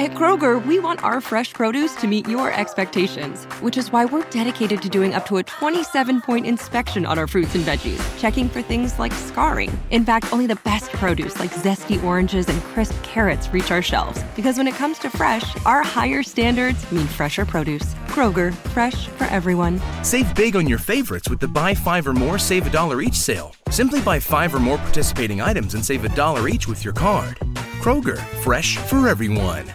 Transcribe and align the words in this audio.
At 0.00 0.12
Kroger, 0.12 0.64
we 0.64 0.78
want 0.78 1.04
our 1.04 1.20
fresh 1.20 1.52
produce 1.52 1.94
to 1.96 2.06
meet 2.06 2.26
your 2.26 2.50
expectations, 2.50 3.44
which 3.60 3.76
is 3.76 3.92
why 3.92 4.06
we're 4.06 4.24
dedicated 4.30 4.80
to 4.80 4.88
doing 4.88 5.12
up 5.12 5.26
to 5.26 5.36
a 5.36 5.42
27 5.42 6.22
point 6.22 6.46
inspection 6.46 7.04
on 7.04 7.18
our 7.18 7.26
fruits 7.26 7.54
and 7.54 7.66
veggies, 7.66 8.00
checking 8.18 8.48
for 8.48 8.62
things 8.62 8.98
like 8.98 9.12
scarring. 9.12 9.70
In 9.90 10.06
fact, 10.06 10.32
only 10.32 10.46
the 10.46 10.58
best 10.64 10.90
produce 10.92 11.38
like 11.38 11.50
zesty 11.50 12.02
oranges 12.02 12.48
and 12.48 12.62
crisp 12.62 12.94
carrots 13.02 13.52
reach 13.52 13.70
our 13.70 13.82
shelves. 13.82 14.24
Because 14.34 14.56
when 14.56 14.66
it 14.66 14.74
comes 14.74 14.98
to 15.00 15.10
fresh, 15.10 15.44
our 15.66 15.82
higher 15.82 16.22
standards 16.22 16.90
mean 16.90 17.06
fresher 17.06 17.44
produce. 17.44 17.92
Kroger, 18.06 18.54
fresh 18.72 19.08
for 19.18 19.24
everyone. 19.24 19.82
Save 20.02 20.34
big 20.34 20.56
on 20.56 20.66
your 20.66 20.78
favorites 20.78 21.28
with 21.28 21.40
the 21.40 21.48
buy 21.48 21.74
five 21.74 22.06
or 22.06 22.14
more, 22.14 22.38
save 22.38 22.66
a 22.66 22.70
dollar 22.70 23.02
each 23.02 23.16
sale. 23.16 23.54
Simply 23.68 24.00
buy 24.00 24.18
five 24.18 24.54
or 24.54 24.60
more 24.60 24.78
participating 24.78 25.42
items 25.42 25.74
and 25.74 25.84
save 25.84 26.06
a 26.06 26.16
dollar 26.16 26.48
each 26.48 26.66
with 26.66 26.86
your 26.86 26.94
card. 26.94 27.38
Kroger, 27.82 28.16
fresh 28.42 28.78
for 28.78 29.06
everyone. 29.06 29.70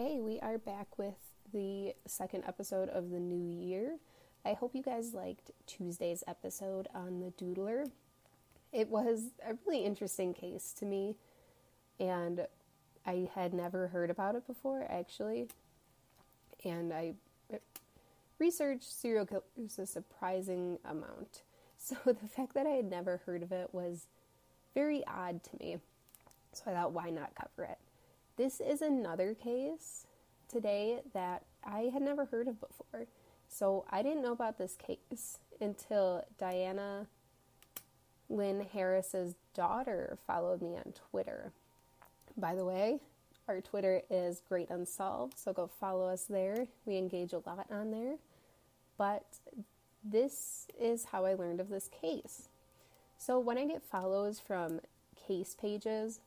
Okay, 0.00 0.20
we 0.20 0.38
are 0.38 0.58
back 0.58 0.96
with 0.96 1.16
the 1.52 1.92
second 2.06 2.44
episode 2.46 2.88
of 2.88 3.10
the 3.10 3.18
new 3.18 3.66
year. 3.66 3.96
I 4.44 4.52
hope 4.52 4.76
you 4.76 4.82
guys 4.82 5.12
liked 5.12 5.50
Tuesday's 5.66 6.22
episode 6.28 6.86
on 6.94 7.18
the 7.18 7.32
Doodler. 7.32 7.90
It 8.72 8.90
was 8.90 9.24
a 9.44 9.54
really 9.66 9.84
interesting 9.84 10.34
case 10.34 10.72
to 10.78 10.84
me, 10.84 11.16
and 11.98 12.46
I 13.06 13.28
had 13.34 13.52
never 13.52 13.88
heard 13.88 14.08
about 14.08 14.36
it 14.36 14.46
before, 14.46 14.86
actually. 14.88 15.48
And 16.64 16.92
I 16.92 17.14
researched 18.38 19.00
serial 19.00 19.26
killers 19.26 19.80
a 19.80 19.86
surprising 19.86 20.78
amount. 20.84 21.42
So 21.80 21.96
the 22.04 22.14
fact 22.14 22.54
that 22.54 22.66
I 22.66 22.70
had 22.70 22.90
never 22.90 23.18
heard 23.24 23.42
of 23.42 23.52
it 23.52 23.70
was 23.72 24.06
very 24.74 25.04
odd 25.06 25.42
to 25.44 25.50
me. 25.58 25.78
So 26.52 26.64
I 26.66 26.74
thought, 26.74 26.92
why 26.92 27.10
not 27.10 27.34
cover 27.36 27.70
it? 27.70 27.78
This 28.38 28.60
is 28.60 28.82
another 28.82 29.34
case 29.34 30.06
today 30.48 31.00
that 31.12 31.42
I 31.64 31.90
had 31.92 32.02
never 32.02 32.26
heard 32.26 32.46
of 32.46 32.60
before. 32.60 33.06
So 33.48 33.84
I 33.90 34.00
didn't 34.00 34.22
know 34.22 34.30
about 34.30 34.58
this 34.58 34.76
case 34.76 35.40
until 35.60 36.24
Diana 36.38 37.08
Lynn 38.30 38.64
Harris's 38.72 39.34
daughter 39.54 40.18
followed 40.24 40.62
me 40.62 40.76
on 40.76 40.94
Twitter. 41.10 41.50
By 42.36 42.54
the 42.54 42.64
way, 42.64 43.00
our 43.48 43.60
Twitter 43.60 44.02
is 44.08 44.40
Great 44.48 44.70
Unsolved, 44.70 45.36
so 45.36 45.52
go 45.52 45.66
follow 45.66 46.06
us 46.06 46.22
there. 46.22 46.68
We 46.86 46.96
engage 46.96 47.32
a 47.32 47.42
lot 47.44 47.66
on 47.72 47.90
there. 47.90 48.18
But 48.96 49.24
this 50.04 50.68
is 50.80 51.06
how 51.06 51.24
I 51.24 51.34
learned 51.34 51.58
of 51.58 51.70
this 51.70 51.88
case. 51.88 52.48
So 53.18 53.40
when 53.40 53.58
I 53.58 53.64
get 53.64 53.82
follows 53.82 54.38
from 54.38 54.78
case 55.26 55.56
pages, 55.60 56.20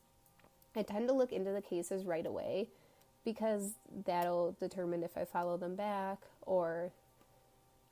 I 0.74 0.82
tend 0.82 1.08
to 1.08 1.14
look 1.14 1.32
into 1.32 1.52
the 1.52 1.60
cases 1.60 2.04
right 2.04 2.26
away 2.26 2.68
because 3.24 3.74
that'll 4.06 4.56
determine 4.58 5.02
if 5.02 5.16
I 5.16 5.24
follow 5.24 5.56
them 5.56 5.76
back 5.76 6.18
or 6.42 6.90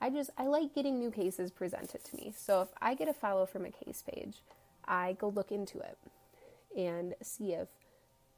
I 0.01 0.11
just 0.11 0.31
I 0.39 0.47
like 0.47 0.75
getting 0.75 0.99
new 0.99 1.11
cases 1.11 1.51
presented 1.51 2.05
to 2.05 2.17
me. 2.17 2.33
So 2.37 2.63
if 2.63 2.69
I 2.81 2.95
get 2.95 3.09
a 3.09 3.13
follow 3.13 3.47
from 3.47 3.65
a 3.65 3.71
case 3.71 4.03
page, 4.09 4.39
I 4.87 5.17
go 5.19 5.29
look 5.29 5.53
into 5.53 5.79
it 5.79 5.99
and 6.77 7.15
see 7.23 7.53
if 7.53 7.69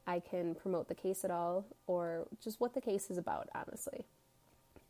I 0.05 0.19
can 0.19 0.55
promote 0.55 0.89
the 0.89 0.95
case 0.95 1.23
at 1.23 1.31
all 1.31 1.65
or 1.87 2.27
just 2.43 2.59
what 2.59 2.73
the 2.73 2.81
case 2.81 3.09
is 3.09 3.17
about, 3.17 3.49
honestly. 3.55 4.05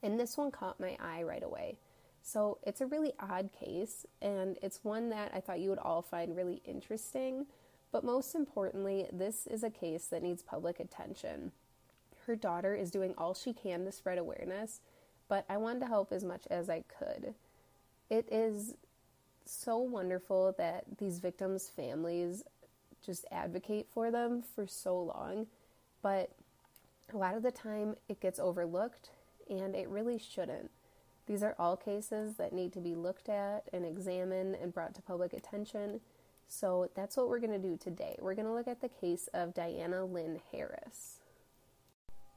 And 0.01 0.19
this 0.19 0.35
one 0.37 0.51
caught 0.51 0.79
my 0.79 0.97
eye 0.99 1.23
right 1.23 1.43
away. 1.43 1.77
So 2.23 2.57
it's 2.63 2.81
a 2.81 2.85
really 2.85 3.13
odd 3.19 3.49
case, 3.59 4.05
and 4.21 4.57
it's 4.61 4.79
one 4.83 5.09
that 5.09 5.31
I 5.35 5.41
thought 5.41 5.59
you 5.59 5.69
would 5.69 5.79
all 5.79 6.01
find 6.01 6.35
really 6.35 6.61
interesting. 6.65 7.47
But 7.93 8.03
most 8.03 8.33
importantly, 8.33 9.07
this 9.13 9.45
is 9.45 9.63
a 9.63 9.69
case 9.69 10.07
that 10.07 10.23
needs 10.23 10.41
public 10.41 10.79
attention. 10.79 11.51
Her 12.25 12.35
daughter 12.35 12.75
is 12.75 12.89
doing 12.89 13.13
all 13.17 13.35
she 13.35 13.53
can 13.53 13.85
to 13.85 13.91
spread 13.91 14.17
awareness, 14.17 14.81
but 15.29 15.45
I 15.47 15.57
wanted 15.57 15.81
to 15.81 15.85
help 15.85 16.11
as 16.11 16.23
much 16.23 16.47
as 16.49 16.71
I 16.71 16.83
could. 16.99 17.35
It 18.09 18.27
is 18.31 18.73
so 19.45 19.77
wonderful 19.77 20.55
that 20.57 20.85
these 20.97 21.19
victims' 21.19 21.69
families 21.69 22.43
just 23.05 23.25
advocate 23.31 23.87
for 23.93 24.09
them 24.09 24.41
for 24.41 24.65
so 24.65 24.99
long, 24.99 25.45
but 26.01 26.31
a 27.13 27.17
lot 27.17 27.35
of 27.35 27.43
the 27.43 27.51
time 27.51 27.95
it 28.09 28.19
gets 28.19 28.39
overlooked 28.39 29.11
and 29.49 29.75
it 29.75 29.87
really 29.87 30.17
shouldn't. 30.17 30.71
These 31.27 31.43
are 31.43 31.55
all 31.59 31.77
cases 31.77 32.37
that 32.37 32.53
need 32.53 32.73
to 32.73 32.79
be 32.79 32.95
looked 32.95 33.29
at 33.29 33.65
and 33.71 33.85
examined 33.85 34.55
and 34.55 34.73
brought 34.73 34.95
to 34.95 35.01
public 35.03 35.33
attention. 35.33 36.01
So 36.47 36.89
that's 36.95 37.17
what 37.17 37.29
we're 37.29 37.39
going 37.39 37.61
to 37.61 37.67
do 37.67 37.77
today. 37.77 38.17
We're 38.19 38.35
going 38.35 38.47
to 38.47 38.53
look 38.53 38.67
at 38.67 38.81
the 38.81 38.89
case 38.89 39.29
of 39.33 39.53
Diana 39.53 40.05
Lynn 40.05 40.39
Harris. 40.51 41.19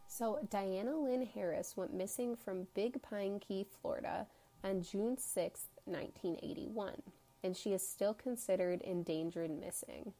So, 0.08 0.38
Diana 0.48 0.96
Lynn 0.96 1.26
Harris 1.34 1.76
went 1.76 1.92
missing 1.92 2.36
from 2.36 2.68
Big 2.74 3.02
Pine 3.02 3.38
Key, 3.38 3.66
Florida 3.82 4.26
on 4.64 4.80
June 4.80 5.18
6, 5.18 5.66
1981, 5.84 7.02
and 7.44 7.54
she 7.54 7.74
is 7.74 7.86
still 7.86 8.14
considered 8.14 8.80
endangered 8.80 9.50
missing. 9.50 10.14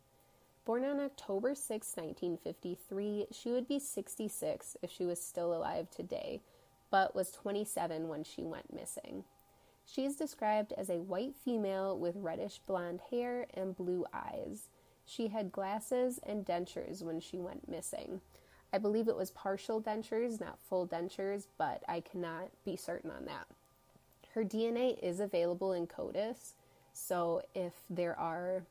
Born 0.67 0.85
on 0.85 1.01
October 1.01 1.55
6, 1.55 1.71
1953, 1.97 3.29
she 3.33 3.51
would 3.53 3.67
be 3.67 3.79
66 3.79 4.77
if 4.83 4.91
she 4.91 5.07
was 5.07 5.23
still 5.23 5.55
alive 5.55 5.89
today 5.91 6.43
but 6.91 7.15
was 7.15 7.33
27 7.33 8.09
when 8.09 8.25
she 8.25 8.43
went 8.43 8.73
missing. 8.73 9.25
She 9.87 10.05
is 10.05 10.17
described 10.17 10.73
as 10.73 10.91
a 10.91 11.01
white 11.01 11.37
female 11.37 11.97
with 11.97 12.17
reddish 12.17 12.61
blonde 12.67 13.01
hair 13.11 13.47
and 13.55 13.77
blue 13.77 14.05
eyes. 14.13 14.69
She 15.07 15.29
had 15.29 15.53
glasses 15.53 16.19
and 16.25 16.45
dentures 16.45 17.03
when 17.03 17.21
she 17.21 17.39
went 17.39 17.69
missing. 17.69 18.21
I 18.73 18.79
believe 18.79 19.07
it 19.07 19.17
was 19.17 19.31
partial 19.31 19.81
dentures, 19.81 20.41
not 20.41 20.59
full 20.69 20.87
dentures, 20.87 21.47
but 21.57 21.85
I 21.89 22.01
cannot 22.01 22.49
be 22.65 22.77
certain 22.77 23.13
on 23.13 23.25
that. 23.27 23.47
Her 24.35 24.45
DNA 24.45 24.99
is 25.03 25.21
available 25.21 25.73
in 25.73 25.87
CODIS, 25.87 26.55
so 26.93 27.43
if 27.55 27.73
there 27.89 28.19
are 28.19 28.65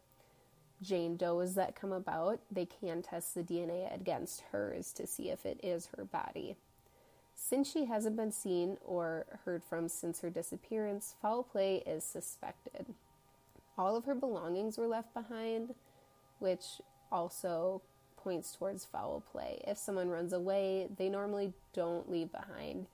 Jane 0.81 1.15
Does 1.15 1.55
that 1.55 1.75
come 1.75 1.93
about, 1.93 2.39
they 2.51 2.65
can 2.65 3.01
test 3.01 3.33
the 3.33 3.41
DNA 3.41 3.93
against 3.95 4.41
hers 4.51 4.91
to 4.93 5.07
see 5.07 5.29
if 5.29 5.45
it 5.45 5.59
is 5.63 5.89
her 5.95 6.03
body. 6.03 6.57
Since 7.35 7.69
she 7.71 7.85
hasn't 7.85 8.15
been 8.15 8.31
seen 8.31 8.77
or 8.83 9.25
heard 9.43 9.63
from 9.63 9.87
since 9.89 10.21
her 10.21 10.29
disappearance, 10.29 11.15
foul 11.21 11.43
play 11.43 11.83
is 11.85 12.03
suspected. 12.03 12.87
All 13.77 13.95
of 13.95 14.05
her 14.05 14.15
belongings 14.15 14.77
were 14.77 14.87
left 14.87 15.13
behind, 15.13 15.75
which 16.39 16.81
also 17.11 17.81
points 18.17 18.55
towards 18.55 18.85
foul 18.85 19.21
play. 19.31 19.61
If 19.67 19.77
someone 19.77 20.09
runs 20.09 20.33
away, 20.33 20.87
they 20.97 21.09
normally 21.09 21.53
don't 21.73 22.09
leave 22.09 22.31
behind 22.31 22.87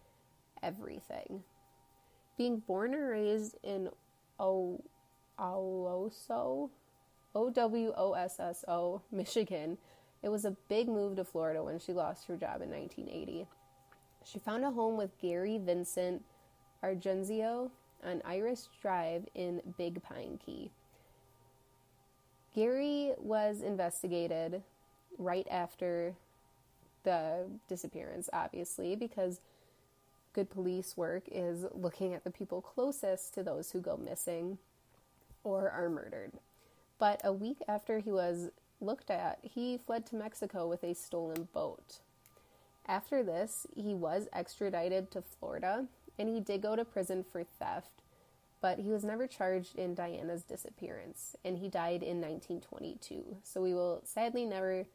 everything. 0.61 1.43
Being 2.37 2.57
born 2.59 2.93
and 2.93 3.07
raised 3.07 3.57
in 3.63 3.89
o- 4.39 4.81
O 7.33 7.49
W 7.49 7.93
O 7.95 8.13
S 8.13 8.39
S 8.39 8.65
O, 8.67 9.01
Michigan, 9.11 9.77
it 10.21 10.29
was 10.29 10.45
a 10.45 10.51
big 10.67 10.87
move 10.87 11.15
to 11.15 11.23
Florida 11.23 11.63
when 11.63 11.79
she 11.79 11.93
lost 11.93 12.27
her 12.27 12.35
job 12.35 12.61
in 12.61 12.69
1980. 12.69 13.47
She 14.23 14.39
found 14.39 14.63
a 14.63 14.71
home 14.71 14.97
with 14.97 15.17
Gary 15.19 15.57
Vincent 15.57 16.23
Argenzio 16.83 17.71
on 18.03 18.21
Iris 18.25 18.69
Drive 18.81 19.27
in 19.35 19.61
Big 19.77 20.01
Pine 20.03 20.39
Key. 20.43 20.71
Gary 22.53 23.13
was 23.17 23.61
investigated 23.61 24.61
right 25.17 25.47
after 25.49 26.15
the 27.03 27.47
disappearance, 27.67 28.29
obviously, 28.33 28.95
because 28.95 29.39
good 30.33 30.49
police 30.49 30.95
work 30.95 31.23
is 31.31 31.65
looking 31.73 32.13
at 32.13 32.23
the 32.23 32.31
people 32.31 32.61
closest 32.61 33.33
to 33.33 33.43
those 33.43 33.71
who 33.71 33.79
go 33.79 33.97
missing 33.97 34.57
or 35.43 35.69
are 35.69 35.89
murdered. 35.89 36.33
But 36.99 37.21
a 37.23 37.33
week 37.33 37.57
after 37.67 37.99
he 37.99 38.11
was 38.11 38.49
looked 38.79 39.09
at, 39.09 39.39
he 39.41 39.77
fled 39.77 40.05
to 40.07 40.15
Mexico 40.15 40.67
with 40.67 40.83
a 40.83 40.93
stolen 40.93 41.47
boat. 41.53 41.99
After 42.91 43.23
this, 43.23 43.65
he 43.73 43.93
was 43.93 44.27
extradited 44.33 45.11
to 45.11 45.21
Florida 45.21 45.85
and 46.19 46.27
he 46.27 46.41
did 46.41 46.61
go 46.61 46.75
to 46.75 46.83
prison 46.83 47.23
for 47.23 47.41
theft, 47.41 48.01
but 48.59 48.79
he 48.79 48.89
was 48.89 49.05
never 49.05 49.27
charged 49.27 49.77
in 49.77 49.95
Diana's 49.95 50.43
disappearance 50.43 51.37
and 51.45 51.57
he 51.57 51.69
died 51.69 52.03
in 52.03 52.19
1922. 52.19 53.37
So 53.43 53.61
we 53.61 53.73
will 53.73 54.01
sadly 54.03 54.45
never 54.45 54.87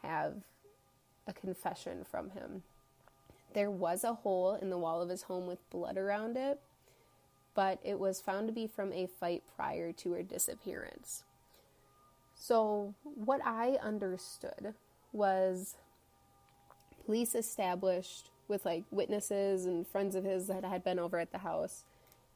have 0.00 0.36
a 1.26 1.34
confession 1.34 2.06
from 2.10 2.30
him. 2.30 2.62
There 3.52 3.70
was 3.70 4.02
a 4.02 4.14
hole 4.14 4.54
in 4.54 4.70
the 4.70 4.78
wall 4.78 5.02
of 5.02 5.10
his 5.10 5.24
home 5.24 5.46
with 5.46 5.68
blood 5.68 5.98
around 5.98 6.38
it, 6.38 6.58
but 7.54 7.80
it 7.84 7.98
was 7.98 8.22
found 8.22 8.46
to 8.46 8.54
be 8.54 8.66
from 8.66 8.94
a 8.94 9.06
fight 9.06 9.42
prior 9.56 9.92
to 9.92 10.12
her 10.12 10.22
disappearance. 10.22 11.24
So, 12.34 12.94
what 13.02 13.42
I 13.44 13.76
understood 13.82 14.72
was 15.12 15.76
police 17.04 17.34
established 17.34 18.30
with 18.48 18.64
like 18.64 18.84
witnesses 18.90 19.64
and 19.64 19.86
friends 19.86 20.14
of 20.14 20.24
his 20.24 20.46
that 20.46 20.64
had 20.64 20.84
been 20.84 20.98
over 20.98 21.18
at 21.18 21.32
the 21.32 21.38
house 21.38 21.84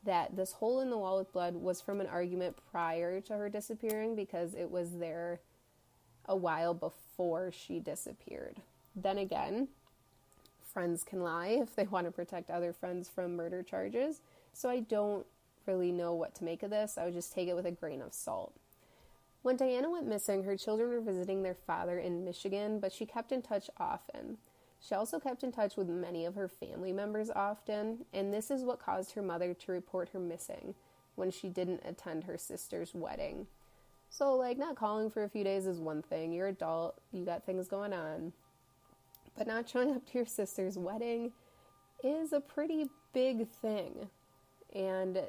that 0.04 0.36
this 0.36 0.52
hole 0.52 0.80
in 0.80 0.90
the 0.90 0.96
wall 0.96 1.18
with 1.18 1.32
blood 1.32 1.56
was 1.56 1.80
from 1.80 2.00
an 2.00 2.06
argument 2.06 2.56
prior 2.70 3.20
to 3.20 3.34
her 3.34 3.48
disappearing 3.48 4.14
because 4.14 4.54
it 4.54 4.70
was 4.70 4.98
there 4.98 5.40
a 6.26 6.36
while 6.36 6.74
before 6.74 7.50
she 7.52 7.80
disappeared. 7.80 8.56
Then 8.94 9.18
again, 9.18 9.68
friends 10.72 11.04
can 11.04 11.22
lie 11.22 11.58
if 11.60 11.74
they 11.74 11.84
want 11.84 12.06
to 12.06 12.12
protect 12.12 12.50
other 12.50 12.72
friends 12.72 13.08
from 13.08 13.36
murder 13.36 13.62
charges. 13.62 14.20
So 14.52 14.70
I 14.70 14.80
don't 14.80 15.26
really 15.66 15.92
know 15.92 16.14
what 16.14 16.34
to 16.36 16.44
make 16.44 16.62
of 16.62 16.70
this. 16.70 16.96
I 16.96 17.04
would 17.04 17.14
just 17.14 17.32
take 17.32 17.48
it 17.48 17.56
with 17.56 17.66
a 17.66 17.72
grain 17.72 18.00
of 18.00 18.14
salt. 18.14 18.54
When 19.42 19.56
Diana 19.56 19.90
went 19.90 20.08
missing, 20.08 20.44
her 20.44 20.56
children 20.56 20.90
were 20.90 21.00
visiting 21.00 21.42
their 21.42 21.54
father 21.54 21.98
in 21.98 22.24
Michigan, 22.24 22.80
but 22.80 22.92
she 22.92 23.06
kept 23.06 23.32
in 23.32 23.42
touch 23.42 23.70
often. 23.78 24.38
She 24.80 24.94
also 24.94 25.18
kept 25.18 25.42
in 25.42 25.52
touch 25.52 25.76
with 25.76 25.88
many 25.88 26.24
of 26.24 26.34
her 26.34 26.48
family 26.48 26.92
members 26.92 27.30
often, 27.30 28.04
and 28.12 28.32
this 28.32 28.50
is 28.50 28.62
what 28.62 28.78
caused 28.78 29.12
her 29.12 29.22
mother 29.22 29.54
to 29.54 29.72
report 29.72 30.10
her 30.10 30.20
missing 30.20 30.74
when 31.16 31.30
she 31.30 31.48
didn't 31.48 31.82
attend 31.84 32.24
her 32.24 32.38
sister's 32.38 32.94
wedding. 32.94 33.46
So, 34.10 34.34
like, 34.34 34.58
not 34.58 34.76
calling 34.76 35.10
for 35.10 35.24
a 35.24 35.28
few 35.28 35.44
days 35.44 35.66
is 35.66 35.80
one 35.80 36.02
thing. 36.02 36.32
You're 36.32 36.48
adult, 36.48 37.00
you 37.12 37.24
got 37.24 37.44
things 37.44 37.68
going 37.68 37.92
on. 37.92 38.32
But 39.36 39.46
not 39.46 39.68
showing 39.68 39.90
up 39.94 40.06
to 40.06 40.18
your 40.18 40.26
sister's 40.26 40.78
wedding 40.78 41.32
is 42.04 42.32
a 42.32 42.40
pretty 42.40 42.86
big 43.12 43.48
thing. 43.48 44.08
And 44.74 45.20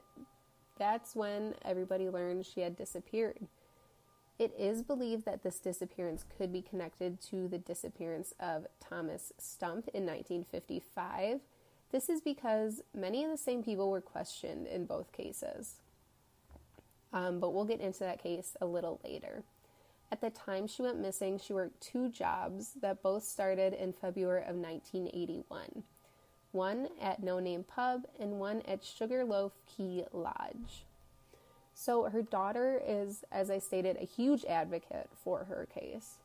that's 0.78 1.16
when 1.16 1.56
everybody 1.66 2.10
learned 2.10 2.46
she 2.46 2.62
had 2.62 2.76
disappeared. 2.76 3.48
It 4.40 4.54
is 4.58 4.84
believed 4.84 5.26
that 5.26 5.44
this 5.44 5.60
disappearance 5.60 6.24
could 6.38 6.54
be 6.54 6.62
connected 6.62 7.20
to 7.30 7.48
the 7.48 7.58
disappearance 7.58 8.34
of 8.40 8.68
Thomas 8.80 9.34
Stump 9.40 9.88
in 9.94 10.06
1955. 10.06 11.40
This 11.92 12.10
is 12.10 12.22
because 12.22 12.82
many 12.94 13.24
of 13.24 13.32
the 13.32 13.38
same 13.38 13.64
people 13.64 13.90
were 13.90 14.02
questioned 14.02 14.68
in 14.68 14.86
both 14.86 15.12
cases. 15.12 15.76
Um, 17.12 17.40
but 17.40 17.54
we'll 17.54 17.66
get 17.66 17.82
into 17.82 18.00
that 18.00 18.22
case 18.22 18.56
a 18.62 18.66
little 18.66 19.00
later. 19.04 19.44
At 20.12 20.22
the 20.22 20.30
time 20.30 20.68
she 20.68 20.84
went 20.84 21.02
missing, 21.02 21.40
she 21.40 21.54
worked 21.54 21.82
two 21.82 22.10
jobs 22.10 22.74
that 22.82 23.02
both 23.02 23.24
started 23.24 23.74
in 23.74 23.94
February 23.94 24.42
of 24.42 24.56
1981 24.56 25.84
one 26.54 26.88
at 27.00 27.22
No 27.22 27.40
Name 27.40 27.64
Pub 27.64 28.08
and 28.20 28.40
one 28.40 28.62
at 28.62 28.84
Sugarloaf 28.84 29.52
Key 29.68 30.06
Lodge. 30.12 30.87
So 31.80 32.10
her 32.10 32.24
daughter 32.24 32.82
is, 32.84 33.24
as 33.32 33.52
I 33.52 33.60
stated, 33.60 33.98
a 33.98 34.04
huge 34.04 34.44
advocate 34.46 35.10
for 35.24 35.44
her 35.44 35.68
case. 35.72 36.18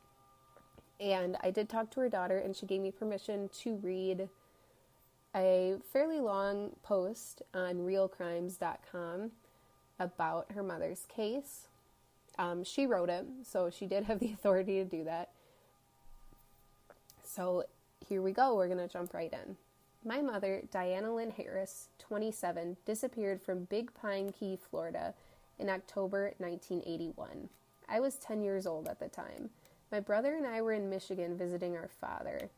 And 0.99 1.37
I 1.43 1.51
did 1.51 1.69
talk 1.69 1.91
to 1.91 1.99
her 1.99 2.09
daughter, 2.09 2.39
and 2.39 2.55
she 2.55 2.65
gave 2.65 2.81
me 2.81 2.89
permission 2.89 3.51
to 3.61 3.75
read 3.75 4.29
a 5.35 5.75
fairly 5.91 6.19
long 6.19 6.71
post 6.81 7.43
on 7.53 7.75
realcrimes.com 7.75 9.31
about 9.99 10.51
her 10.53 10.63
mother's 10.63 11.05
case. 11.05 11.67
Um, 12.39 12.63
she 12.63 12.87
wrote 12.87 13.11
it, 13.11 13.23
so 13.43 13.69
she 13.69 13.85
did 13.85 14.05
have 14.05 14.19
the 14.19 14.31
authority 14.33 14.83
to 14.83 14.85
do 14.85 15.03
that. 15.03 15.29
So 17.23 17.65
here 18.09 18.23
we 18.23 18.31
go. 18.31 18.55
We're 18.55 18.67
going 18.67 18.79
to 18.79 18.91
jump 18.91 19.13
right 19.13 19.31
in. 19.31 19.55
My 20.03 20.19
mother, 20.23 20.63
Diana 20.71 21.13
Lynn 21.13 21.29
Harris, 21.29 21.89
27, 21.99 22.77
disappeared 22.85 23.39
from 23.39 23.65
Big 23.65 23.93
Pine 23.93 24.31
Key, 24.31 24.57
Florida 24.57 25.13
in 25.59 25.69
October 25.69 26.33
1981. 26.37 27.49
I 27.87 27.99
was 27.99 28.15
10 28.15 28.41
years 28.41 28.65
old 28.65 28.87
at 28.87 28.99
the 28.99 29.07
time. 29.07 29.49
My 29.91 29.99
brother 29.99 30.35
and 30.35 30.47
I 30.47 30.61
were 30.61 30.73
in 30.73 30.89
Michigan 30.89 31.37
visiting 31.37 31.75
our 31.75 31.89
father. 32.01 32.49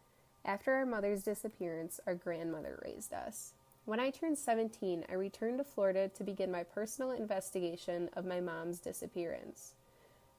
After 0.45 0.73
our 0.73 0.85
mother's 0.85 1.23
disappearance, 1.23 1.99
our 2.05 2.15
grandmother 2.15 2.79
raised 2.85 3.13
us. 3.13 3.53
When 3.85 3.99
I 3.99 4.09
turned 4.09 4.37
17, 4.37 5.05
I 5.09 5.13
returned 5.13 5.57
to 5.57 5.63
Florida 5.63 6.09
to 6.09 6.23
begin 6.23 6.51
my 6.51 6.63
personal 6.63 7.11
investigation 7.11 8.09
of 8.13 8.25
my 8.25 8.39
mom's 8.39 8.79
disappearance. 8.79 9.73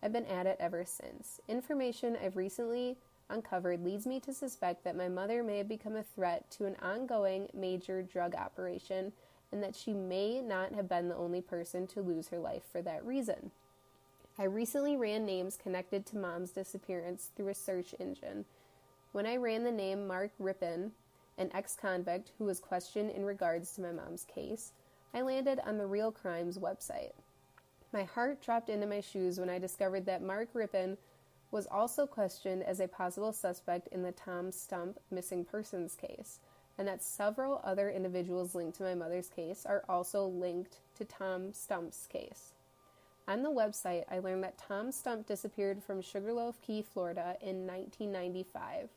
I've 0.02 0.12
been 0.12 0.26
at 0.26 0.46
it 0.46 0.56
ever 0.58 0.84
since. 0.84 1.40
Information 1.48 2.16
I've 2.22 2.36
recently 2.36 2.96
uncovered 3.28 3.84
leads 3.84 4.06
me 4.06 4.20
to 4.20 4.32
suspect 4.32 4.84
that 4.84 4.96
my 4.96 5.08
mother 5.08 5.42
may 5.42 5.58
have 5.58 5.68
become 5.68 5.96
a 5.96 6.02
threat 6.02 6.50
to 6.52 6.66
an 6.66 6.76
ongoing 6.82 7.48
major 7.54 8.02
drug 8.02 8.34
operation 8.34 9.12
and 9.52 9.62
that 9.62 9.76
she 9.76 9.92
may 9.92 10.40
not 10.40 10.72
have 10.72 10.88
been 10.88 11.08
the 11.08 11.16
only 11.16 11.40
person 11.40 11.86
to 11.88 12.02
lose 12.02 12.28
her 12.28 12.38
life 12.38 12.64
for 12.70 12.82
that 12.82 13.04
reason. 13.04 13.50
I 14.38 14.44
recently 14.44 14.96
ran 14.96 15.24
names 15.24 15.56
connected 15.56 16.04
to 16.06 16.18
mom's 16.18 16.50
disappearance 16.50 17.30
through 17.34 17.48
a 17.48 17.54
search 17.54 17.94
engine. 17.98 18.44
When 19.12 19.26
I 19.26 19.36
ran 19.36 19.64
the 19.64 19.72
name 19.72 20.06
Mark 20.06 20.32
Rippin, 20.38 20.92
an 21.38 21.50
ex 21.54 21.74
convict 21.74 22.32
who 22.38 22.44
was 22.44 22.60
questioned 22.60 23.10
in 23.10 23.24
regards 23.24 23.72
to 23.72 23.80
my 23.80 23.92
mom's 23.92 24.24
case, 24.24 24.72
I 25.14 25.22
landed 25.22 25.60
on 25.64 25.78
the 25.78 25.86
Real 25.86 26.12
Crimes 26.12 26.58
website. 26.58 27.12
My 27.92 28.04
heart 28.04 28.42
dropped 28.42 28.68
into 28.68 28.86
my 28.86 29.00
shoes 29.00 29.40
when 29.40 29.48
I 29.48 29.58
discovered 29.58 30.04
that 30.06 30.22
Mark 30.22 30.50
Rippin 30.52 30.98
was 31.50 31.66
also 31.70 32.06
questioned 32.06 32.62
as 32.62 32.80
a 32.80 32.88
possible 32.88 33.32
suspect 33.32 33.88
in 33.88 34.02
the 34.02 34.12
Tom 34.12 34.52
Stump 34.52 34.98
missing 35.10 35.44
persons 35.44 35.94
case 35.94 36.40
and 36.78 36.86
that 36.86 37.02
several 37.02 37.60
other 37.64 37.88
individuals 37.90 38.54
linked 38.54 38.76
to 38.78 38.82
my 38.82 38.94
mother's 38.94 39.28
case 39.28 39.64
are 39.66 39.84
also 39.88 40.26
linked 40.26 40.80
to 40.96 41.04
Tom 41.04 41.52
Stump's 41.52 42.06
case. 42.06 42.52
On 43.28 43.42
the 43.42 43.50
website, 43.50 44.04
I 44.10 44.20
learned 44.20 44.44
that 44.44 44.58
Tom 44.58 44.92
Stump 44.92 45.26
disappeared 45.26 45.82
from 45.82 46.00
Sugarloaf 46.00 46.60
Key, 46.62 46.82
Florida 46.82 47.36
in 47.40 47.66
1995. 47.66 48.88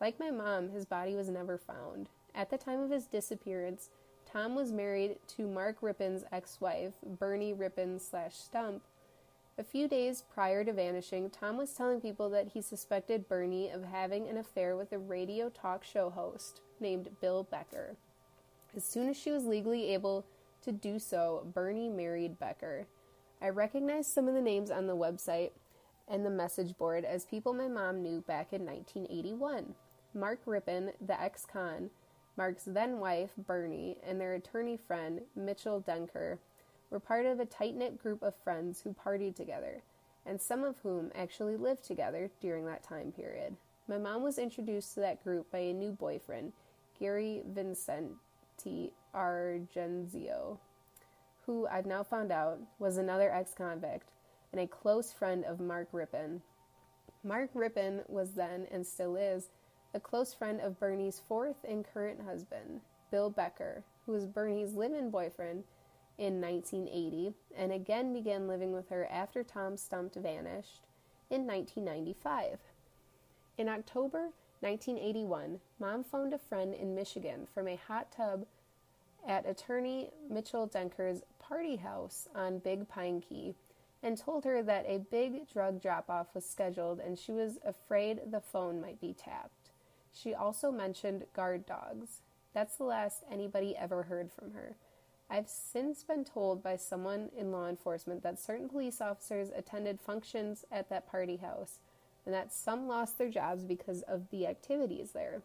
Like 0.00 0.20
my 0.20 0.30
mom, 0.30 0.70
his 0.70 0.86
body 0.86 1.14
was 1.14 1.28
never 1.28 1.58
found. 1.58 2.08
At 2.34 2.50
the 2.50 2.58
time 2.58 2.80
of 2.80 2.90
his 2.90 3.06
disappearance, 3.06 3.90
Tom 4.30 4.54
was 4.54 4.72
married 4.72 5.16
to 5.36 5.46
Mark 5.46 5.78
Rippin's 5.80 6.24
ex-wife, 6.32 6.94
Bernie 7.04 7.52
Rippin 7.52 7.98
slash 7.98 8.36
Stump. 8.36 8.82
A 9.58 9.64
few 9.64 9.88
days 9.88 10.24
prior 10.34 10.64
to 10.64 10.72
vanishing, 10.72 11.30
Tom 11.30 11.56
was 11.56 11.72
telling 11.72 12.00
people 12.00 12.28
that 12.30 12.48
he 12.48 12.60
suspected 12.60 13.28
Bernie 13.28 13.70
of 13.70 13.84
having 13.84 14.28
an 14.28 14.36
affair 14.36 14.76
with 14.76 14.92
a 14.92 14.98
radio 14.98 15.48
talk 15.48 15.82
show 15.84 16.10
host 16.10 16.60
named 16.80 17.10
Bill 17.20 17.44
Becker. 17.44 17.96
As 18.76 18.84
soon 18.84 19.08
as 19.08 19.16
she 19.16 19.30
was 19.30 19.44
legally 19.44 19.92
able 19.94 20.24
to 20.62 20.72
do 20.72 20.98
so, 20.98 21.46
Bernie 21.54 21.88
married 21.88 22.38
Becker. 22.38 22.86
I 23.40 23.48
recognized 23.50 24.10
some 24.10 24.28
of 24.28 24.34
the 24.34 24.40
names 24.40 24.70
on 24.70 24.86
the 24.86 24.96
website 24.96 25.52
and 26.08 26.24
the 26.24 26.30
message 26.30 26.76
board 26.76 27.04
as 27.04 27.24
people 27.24 27.52
my 27.52 27.68
mom 27.68 28.02
knew 28.02 28.20
back 28.20 28.52
in 28.52 28.64
1981. 28.64 29.74
Mark 30.14 30.40
Rippin, 30.46 30.92
the 31.04 31.20
ex 31.20 31.44
con, 31.44 31.90
Mark's 32.36 32.64
then 32.64 32.98
wife, 32.98 33.30
Bernie, 33.38 33.96
and 34.06 34.20
their 34.20 34.34
attorney 34.34 34.76
friend, 34.76 35.22
Mitchell 35.34 35.80
Denker, 35.80 36.38
were 36.90 37.00
part 37.00 37.26
of 37.26 37.40
a 37.40 37.46
tight 37.46 37.74
knit 37.74 37.98
group 37.98 38.22
of 38.22 38.34
friends 38.34 38.82
who 38.82 38.94
partied 38.94 39.34
together, 39.34 39.82
and 40.24 40.40
some 40.40 40.62
of 40.62 40.78
whom 40.78 41.10
actually 41.14 41.56
lived 41.56 41.84
together 41.84 42.30
during 42.40 42.66
that 42.66 42.82
time 42.82 43.10
period. 43.12 43.56
My 43.88 43.98
mom 43.98 44.22
was 44.22 44.38
introduced 44.38 44.94
to 44.94 45.00
that 45.00 45.22
group 45.24 45.50
by 45.50 45.58
a 45.58 45.72
new 45.72 45.92
boyfriend 45.92 46.52
Gary 46.98 47.42
Vincenti 47.46 48.92
Argenzio, 49.14 50.58
who 51.44 51.66
I've 51.66 51.86
now 51.86 52.02
found 52.02 52.32
out 52.32 52.58
was 52.78 52.96
another 52.96 53.30
ex 53.32 53.54
convict 53.54 54.10
and 54.52 54.60
a 54.60 54.66
close 54.66 55.12
friend 55.12 55.44
of 55.44 55.60
Mark 55.60 55.88
Rippin. 55.92 56.42
Mark 57.22 57.50
Rippin 57.54 58.02
was 58.08 58.32
then, 58.32 58.66
and 58.70 58.86
still 58.86 59.16
is, 59.16 59.50
a 59.94 60.00
close 60.00 60.34
friend 60.34 60.60
of 60.60 60.78
Bernie's 60.78 61.20
fourth 61.26 61.64
and 61.68 61.84
current 61.92 62.20
husband, 62.22 62.80
Bill 63.10 63.30
Becker, 63.30 63.82
who 64.04 64.12
was 64.12 64.26
Bernie's 64.26 64.74
live 64.74 64.92
in 64.92 65.10
boyfriend 65.10 65.64
in 66.18 66.40
1980 66.40 67.34
and 67.56 67.72
again 67.72 68.12
began 68.12 68.48
living 68.48 68.72
with 68.72 68.88
her 68.88 69.06
after 69.10 69.42
Tom 69.42 69.76
Stump 69.76 70.14
vanished 70.14 70.86
in 71.30 71.46
1995. 71.46 72.58
In 73.58 73.68
October 73.68 74.30
1981, 74.66 75.60
Mom 75.78 76.02
phoned 76.02 76.34
a 76.34 76.38
friend 76.38 76.74
in 76.74 76.92
Michigan 76.92 77.46
from 77.54 77.68
a 77.68 77.78
hot 77.86 78.10
tub 78.10 78.46
at 79.24 79.48
attorney 79.48 80.10
Mitchell 80.28 80.66
Denker's 80.66 81.22
party 81.38 81.76
house 81.76 82.26
on 82.34 82.58
Big 82.58 82.88
Pine 82.88 83.20
Key 83.20 83.54
and 84.02 84.18
told 84.18 84.44
her 84.44 84.64
that 84.64 84.84
a 84.88 84.98
big 84.98 85.48
drug 85.48 85.80
drop 85.80 86.10
off 86.10 86.34
was 86.34 86.44
scheduled 86.44 86.98
and 86.98 87.16
she 87.16 87.30
was 87.30 87.58
afraid 87.64 88.18
the 88.32 88.40
phone 88.40 88.80
might 88.80 89.00
be 89.00 89.14
tapped. 89.14 89.70
She 90.12 90.34
also 90.34 90.72
mentioned 90.72 91.26
guard 91.32 91.64
dogs. 91.64 92.22
That's 92.52 92.76
the 92.76 92.82
last 92.82 93.22
anybody 93.30 93.76
ever 93.76 94.02
heard 94.02 94.32
from 94.32 94.50
her. 94.50 94.74
I've 95.30 95.48
since 95.48 96.02
been 96.02 96.24
told 96.24 96.64
by 96.64 96.74
someone 96.74 97.30
in 97.38 97.52
law 97.52 97.68
enforcement 97.68 98.24
that 98.24 98.40
certain 98.40 98.68
police 98.68 99.00
officers 99.00 99.50
attended 99.56 100.00
functions 100.00 100.64
at 100.72 100.90
that 100.90 101.08
party 101.08 101.36
house 101.36 101.78
and 102.26 102.34
that 102.34 102.52
some 102.52 102.86
lost 102.86 103.16
their 103.16 103.30
jobs 103.30 103.64
because 103.64 104.02
of 104.02 104.28
the 104.30 104.46
activities 104.46 105.12
there. 105.12 105.40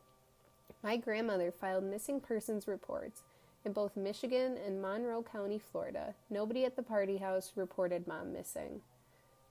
My 0.83 0.97
grandmother 0.97 1.51
filed 1.51 1.83
missing 1.83 2.19
persons 2.19 2.67
reports 2.67 3.21
in 3.63 3.71
both 3.71 3.95
Michigan 3.95 4.57
and 4.65 4.81
Monroe 4.81 5.23
County, 5.23 5.59
Florida. 5.59 6.15
Nobody 6.29 6.65
at 6.65 6.75
the 6.75 6.83
party 6.83 7.17
house 7.17 7.53
reported 7.55 8.07
mom 8.07 8.33
missing. 8.33 8.81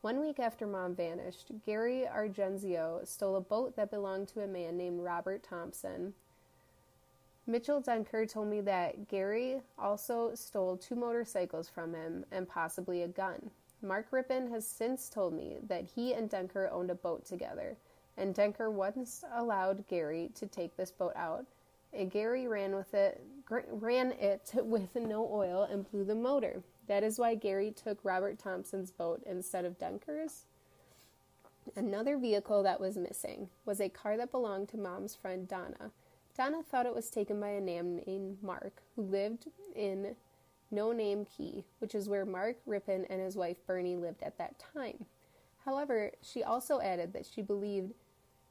One 0.01 0.21
week 0.21 0.41
after 0.41 0.67
mom 0.67 0.95
vanished, 0.97 1.53
Gary 1.65 2.05
Argenzio 2.13 3.07
stole 3.07 3.37
a 3.37 3.41
boat 3.41 3.77
that 3.77 3.91
belonged 3.91 4.29
to 4.29 4.43
a 4.43 4.47
man 4.47 4.77
named 4.77 5.01
Robert 5.01 5.43
Thompson. 5.43 6.15
Mitchell 7.47 7.83
Denker 7.83 8.29
told 8.29 8.49
me 8.49 8.61
that 8.63 9.09
Gary 9.09 9.61
also 9.79 10.35
stole 10.35 10.77
two 10.77 10.95
motorcycles 10.95 11.69
from 11.69 11.95
him 11.95 12.25
and 12.33 12.49
possibly 12.49 13.03
a 13.03 13.09
gun. 13.09 13.51
Mark 13.83 14.09
Rippin 14.11 14.51
has 14.51 14.67
since 14.67 15.09
told 15.09 15.33
me 15.33 15.57
that 15.67 15.85
he 15.95 16.13
and 16.13 16.29
Denker 16.29 16.71
owned 16.71 16.91
a 16.91 16.95
boat 16.95 17.25
together, 17.25 17.77
and 18.17 18.35
Denker 18.35 18.71
once 18.71 19.25
allowed 19.35 19.87
Gary 19.89 20.31
to 20.35 20.47
take 20.47 20.77
this 20.77 20.91
boat 20.91 21.15
out, 21.17 21.47
and 21.93 22.11
Gary 22.11 22.47
ran 22.47 22.75
with 22.75 22.93
it, 22.95 23.23
ran 23.49 24.13
it 24.13 24.51
with 24.55 24.95
no 24.95 25.29
oil 25.33 25.63
and 25.63 25.91
blew 25.91 26.05
the 26.05 26.15
motor. 26.15 26.63
That 26.87 27.03
is 27.03 27.19
why 27.19 27.35
Gary 27.35 27.71
took 27.71 27.99
Robert 28.03 28.39
Thompson's 28.39 28.91
boat 28.91 29.23
instead 29.25 29.65
of 29.65 29.79
Denker's. 29.79 30.45
Another 31.77 32.19
vehicle 32.19 32.63
that 32.63 32.81
was 32.81 32.97
missing 32.97 33.49
was 33.65 33.81
a 33.81 33.89
car 33.89 34.17
that 34.17 34.33
belonged 34.33 34.69
to 34.71 34.77
mom's 34.77 35.15
friend 35.15 35.47
Donna. 35.47 35.91
Donna 36.37 36.63
thought 36.63 36.87
it 36.87 36.95
was 36.95 37.11
taken 37.11 37.39
by 37.39 37.51
a 37.51 37.61
man 37.61 38.03
named 38.07 38.39
Mark, 38.43 38.83
who 38.97 39.03
lived 39.03 39.47
in 39.75 40.17
No 40.71 40.93
Name 40.93 41.25
Key, 41.25 41.65
which 41.79 41.95
is 41.95 42.09
where 42.09 42.25
Mark 42.25 42.57
Rippin 42.67 43.07
and 43.11 43.21
his 43.21 43.37
wife 43.37 43.57
Bernie 43.67 43.97
lived 43.97 44.23
at 44.23 44.39
that 44.39 44.63
time. 44.73 45.07
However, 45.65 46.13
she 46.23 46.43
also 46.43 46.81
added 46.81 47.13
that 47.13 47.27
she 47.27 47.43
believed 47.43 47.93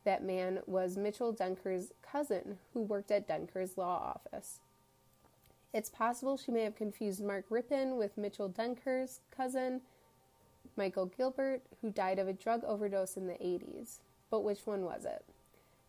that 0.04 0.24
man 0.24 0.60
was 0.66 0.98
Mitchell 0.98 1.34
Denker's 1.34 1.92
cousin, 2.02 2.58
who 2.74 2.82
worked 2.82 3.12
at 3.12 3.28
Denker's 3.28 3.78
law 3.78 4.16
office. 4.16 4.60
It's 5.74 5.90
possible 5.90 6.38
she 6.38 6.52
may 6.52 6.64
have 6.64 6.76
confused 6.76 7.24
Mark 7.24 7.46
Rippin 7.50 7.98
with 7.98 8.18
Mitchell 8.18 8.50
Denker's 8.50 9.20
cousin, 9.36 9.82
Michael 10.76 11.06
Gilbert, 11.06 11.62
who 11.82 11.92
died 11.92 12.20
of 12.20 12.28
a 12.28 12.34
drug 12.34 12.64
overdose 12.64 13.18
in 13.18 13.28
the 13.28 13.34
80s. 13.34 13.98
But 14.32 14.44
which 14.44 14.66
one 14.66 14.84
was 14.84 15.06
it? 15.06 15.26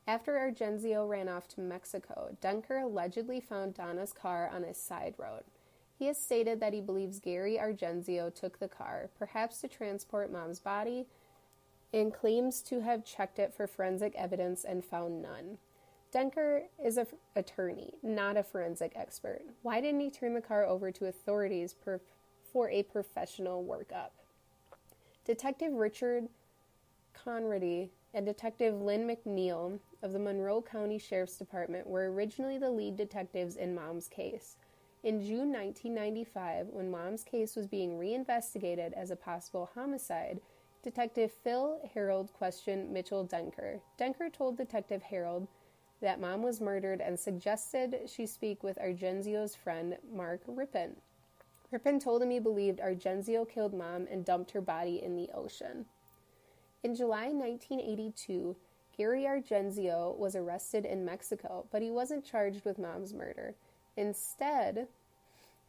After 0.06 0.32
Argenzio 0.32 1.08
ran 1.08 1.28
off 1.28 1.46
to 1.48 1.60
Mexico, 1.60 2.36
Denker 2.42 2.82
allegedly 2.82 3.40
found 3.40 3.74
Donna's 3.74 4.12
car 4.12 4.50
on 4.52 4.64
a 4.64 4.74
side 4.74 5.14
road. 5.18 5.44
He 6.00 6.06
has 6.06 6.16
stated 6.16 6.60
that 6.60 6.72
he 6.72 6.80
believes 6.80 7.20
Gary 7.20 7.58
Argenzio 7.58 8.34
took 8.34 8.58
the 8.58 8.68
car, 8.68 9.10
perhaps 9.18 9.60
to 9.60 9.68
transport 9.68 10.32
mom's 10.32 10.58
body, 10.58 11.04
and 11.92 12.10
claims 12.10 12.62
to 12.62 12.80
have 12.80 13.04
checked 13.04 13.38
it 13.38 13.52
for 13.52 13.66
forensic 13.66 14.14
evidence 14.16 14.64
and 14.64 14.82
found 14.82 15.20
none. 15.20 15.58
Denker 16.10 16.62
is 16.82 16.96
an 16.96 17.06
f- 17.06 17.18
attorney, 17.36 17.92
not 18.02 18.38
a 18.38 18.42
forensic 18.42 18.92
expert. 18.96 19.42
Why 19.60 19.82
didn't 19.82 20.00
he 20.00 20.08
turn 20.08 20.32
the 20.32 20.40
car 20.40 20.64
over 20.64 20.90
to 20.90 21.04
authorities 21.04 21.74
per- 21.74 22.00
for 22.50 22.70
a 22.70 22.82
professional 22.82 23.62
workup? 23.62 24.12
Detective 25.26 25.74
Richard 25.74 26.30
Conrady 27.14 27.90
and 28.14 28.24
Detective 28.24 28.80
Lynn 28.80 29.06
McNeil 29.06 29.78
of 30.02 30.14
the 30.14 30.18
Monroe 30.18 30.62
County 30.62 30.98
Sheriff's 30.98 31.36
Department 31.36 31.86
were 31.86 32.10
originally 32.10 32.56
the 32.56 32.70
lead 32.70 32.96
detectives 32.96 33.56
in 33.56 33.74
Mom's 33.74 34.08
case. 34.08 34.56
In 35.02 35.22
June 35.22 35.50
1995, 35.50 36.66
when 36.68 36.90
Mom's 36.90 37.24
case 37.24 37.56
was 37.56 37.66
being 37.66 37.96
reinvestigated 37.96 38.92
as 38.92 39.10
a 39.10 39.16
possible 39.16 39.70
homicide, 39.74 40.42
Detective 40.82 41.32
Phil 41.32 41.80
Harold 41.94 42.34
questioned 42.34 42.92
Mitchell 42.92 43.26
Denker. 43.26 43.80
Denker 43.98 44.30
told 44.30 44.58
Detective 44.58 45.02
Harold 45.02 45.48
that 46.02 46.20
mom 46.20 46.42
was 46.42 46.60
murdered 46.60 47.00
and 47.00 47.18
suggested 47.18 48.00
she 48.06 48.26
speak 48.26 48.62
with 48.62 48.78
Argenzio's 48.78 49.54
friend, 49.54 49.96
Mark 50.12 50.42
Rippin. 50.46 50.96
Rippin 51.70 51.98
told 51.98 52.20
him 52.20 52.30
he 52.30 52.38
believed 52.38 52.80
Argenzio 52.80 53.48
killed 53.48 53.72
mom 53.72 54.06
and 54.10 54.24
dumped 54.24 54.50
her 54.50 54.60
body 54.60 55.02
in 55.02 55.16
the 55.16 55.30
ocean. 55.32 55.86
In 56.82 56.94
July 56.94 57.28
1982, 57.28 58.54
Gary 58.98 59.24
Argenzio 59.24 60.14
was 60.18 60.36
arrested 60.36 60.84
in 60.84 61.06
Mexico, 61.06 61.64
but 61.70 61.80
he 61.80 61.90
wasn't 61.90 62.24
charged 62.24 62.66
with 62.66 62.78
mom's 62.78 63.14
murder. 63.14 63.54
Instead, 64.00 64.88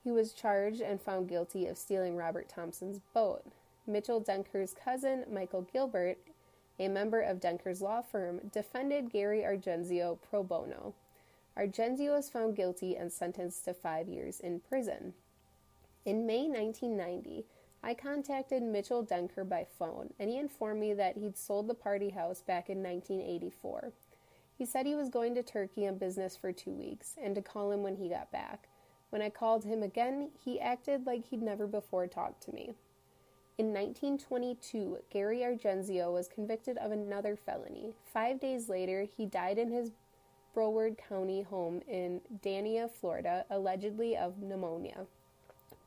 he 0.06 0.10
was 0.10 0.32
charged 0.32 0.80
and 0.80 1.02
found 1.02 1.28
guilty 1.28 1.68
of 1.68 1.78
stealing 1.78 2.16
Robert 2.16 2.48
Thompson's 2.48 3.02
boat. 3.14 3.44
Mitchell 3.86 4.22
Denker's 4.22 4.74
cousin, 4.74 5.26
Michael 5.30 5.68
Gilbert, 5.74 6.18
a 6.80 6.88
member 6.88 7.20
of 7.20 7.42
Denker's 7.42 7.82
law 7.82 8.02
firm, 8.02 8.40
defended 8.54 9.12
Gary 9.12 9.42
Argenzio 9.42 10.18
pro 10.30 10.44
bono. 10.44 10.94
Argenzio 11.58 12.16
was 12.16 12.30
found 12.30 12.56
guilty 12.56 12.96
and 12.96 13.12
sentenced 13.12 13.66
to 13.66 13.74
five 13.74 14.08
years 14.08 14.40
in 14.40 14.62
prison. 14.62 15.14
In 16.06 16.26
May 16.26 16.48
1990, 16.48 17.44
I 17.84 17.94
contacted 17.94 18.64
Mitchell 18.64 19.06
Denker 19.06 19.48
by 19.48 19.66
phone, 19.78 20.14
and 20.18 20.30
he 20.30 20.38
informed 20.38 20.80
me 20.80 20.94
that 20.94 21.18
he'd 21.18 21.38
sold 21.38 21.68
the 21.68 21.74
party 21.74 22.12
house 22.12 22.42
back 22.42 22.70
in 22.70 22.82
1984. 22.82 23.92
He 24.62 24.68
said 24.68 24.86
he 24.86 24.94
was 24.94 25.10
going 25.10 25.34
to 25.34 25.41
Turkey 25.41 25.88
on 25.88 25.98
business 25.98 26.38
for 26.38 26.51
two 26.51 26.70
weeks 26.70 27.15
and 27.20 27.34
to 27.34 27.41
call 27.41 27.72
him 27.72 27.82
when 27.82 27.96
he 27.96 28.10
got 28.10 28.32
back. 28.32 28.68
When 29.10 29.20
I 29.20 29.32
called 29.32 29.65
him 29.65 29.82
again, 29.82 30.30
he 30.46 30.60
acted 30.60 31.08
like 31.08 31.25
he'd 31.25 31.41
never 31.41 31.65
before 31.65 32.06
talked 32.06 32.44
to 32.44 32.53
me. 32.53 32.75
In 33.58 33.74
1922, 33.74 35.00
Gary 35.10 35.39
Argenzio 35.39 36.13
was 36.13 36.27
convicted 36.27 36.77
of 36.77 36.91
another 36.91 37.36
felony. 37.36 37.94
Five 38.13 38.39
days 38.39 38.70
later, 38.70 39.08
he 39.18 39.25
died 39.25 39.58
in 39.58 39.72
his 39.72 39.89
Broward 40.56 40.96
County 41.10 41.41
home 41.41 41.82
in 41.88 42.22
Dania, 42.44 42.88
Florida, 42.88 43.46
allegedly 43.50 44.15
of 44.15 44.44
pneumonia. 44.44 45.08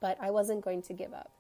But 0.01 0.19
I 0.21 0.33
wasn't 0.33 0.65
going 0.65 0.83
to 0.83 0.93
give 0.93 1.15
up. 1.15 1.31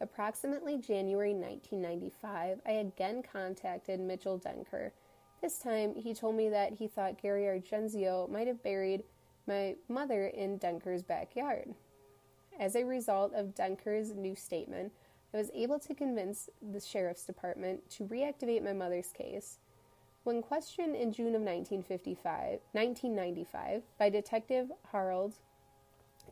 Approximately 0.00 0.78
January 0.78 1.34
1995, 1.34 2.60
I 2.64 2.70
again 2.70 3.24
contacted 3.24 3.98
Mitchell 3.98 4.38
Denker. 4.38 4.92
This 5.42 5.58
time, 5.58 5.94
he 5.94 6.14
told 6.14 6.34
me 6.34 6.48
that 6.48 6.74
he 6.74 6.88
thought 6.88 7.20
Gary 7.20 7.44
Argenzio 7.44 8.28
might 8.28 8.46
have 8.46 8.62
buried 8.62 9.04
my 9.46 9.76
mother 9.88 10.26
in 10.26 10.58
Denker's 10.58 11.02
backyard. 11.02 11.74
As 12.58 12.74
a 12.74 12.84
result 12.84 13.32
of 13.34 13.54
Denker's 13.54 14.14
new 14.14 14.34
statement, 14.34 14.92
I 15.34 15.36
was 15.36 15.50
able 15.54 15.78
to 15.80 15.94
convince 15.94 16.48
the 16.62 16.80
sheriff's 16.80 17.24
department 17.24 17.88
to 17.90 18.04
reactivate 18.04 18.64
my 18.64 18.72
mother's 18.72 19.12
case. 19.12 19.58
When 20.24 20.42
questioned 20.42 20.96
in 20.96 21.12
June 21.12 21.34
of 21.34 21.42
1955, 21.42 22.60
1995 22.72 23.82
by 23.98 24.08
Detective 24.08 24.72
Harold, 24.90 25.34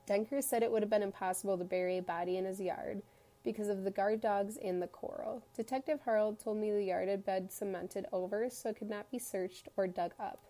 Denker 0.09 0.43
said 0.43 0.63
it 0.63 0.73
would 0.73 0.83
have 0.83 0.91
been 0.91 1.03
impossible 1.03 1.59
to 1.59 1.65
bury 1.65 1.99
a 1.99 2.03
body 2.03 2.37
in 2.37 2.45
his 2.45 2.61
yard 2.61 3.03
because 3.45 3.69
of 3.69 3.85
the 3.85 3.91
guard 3.91 4.21
dogs 4.21 4.57
and 4.57 4.81
the 4.81 4.87
coral. 4.87 5.43
Detective 5.55 6.01
Harold 6.05 6.41
told 6.41 6.57
me 6.57 6.73
the 6.73 6.83
yard 6.83 7.09
had 7.09 7.25
been 7.25 7.51
cemented 7.51 8.07
over 8.13 8.49
so 8.51 8.71
it 8.71 8.77
could 8.77 8.91
not 8.91 9.11
be 9.11 9.19
searched 9.19 9.69
or 9.77 9.87
dug 9.87 10.13
up. 10.19 10.41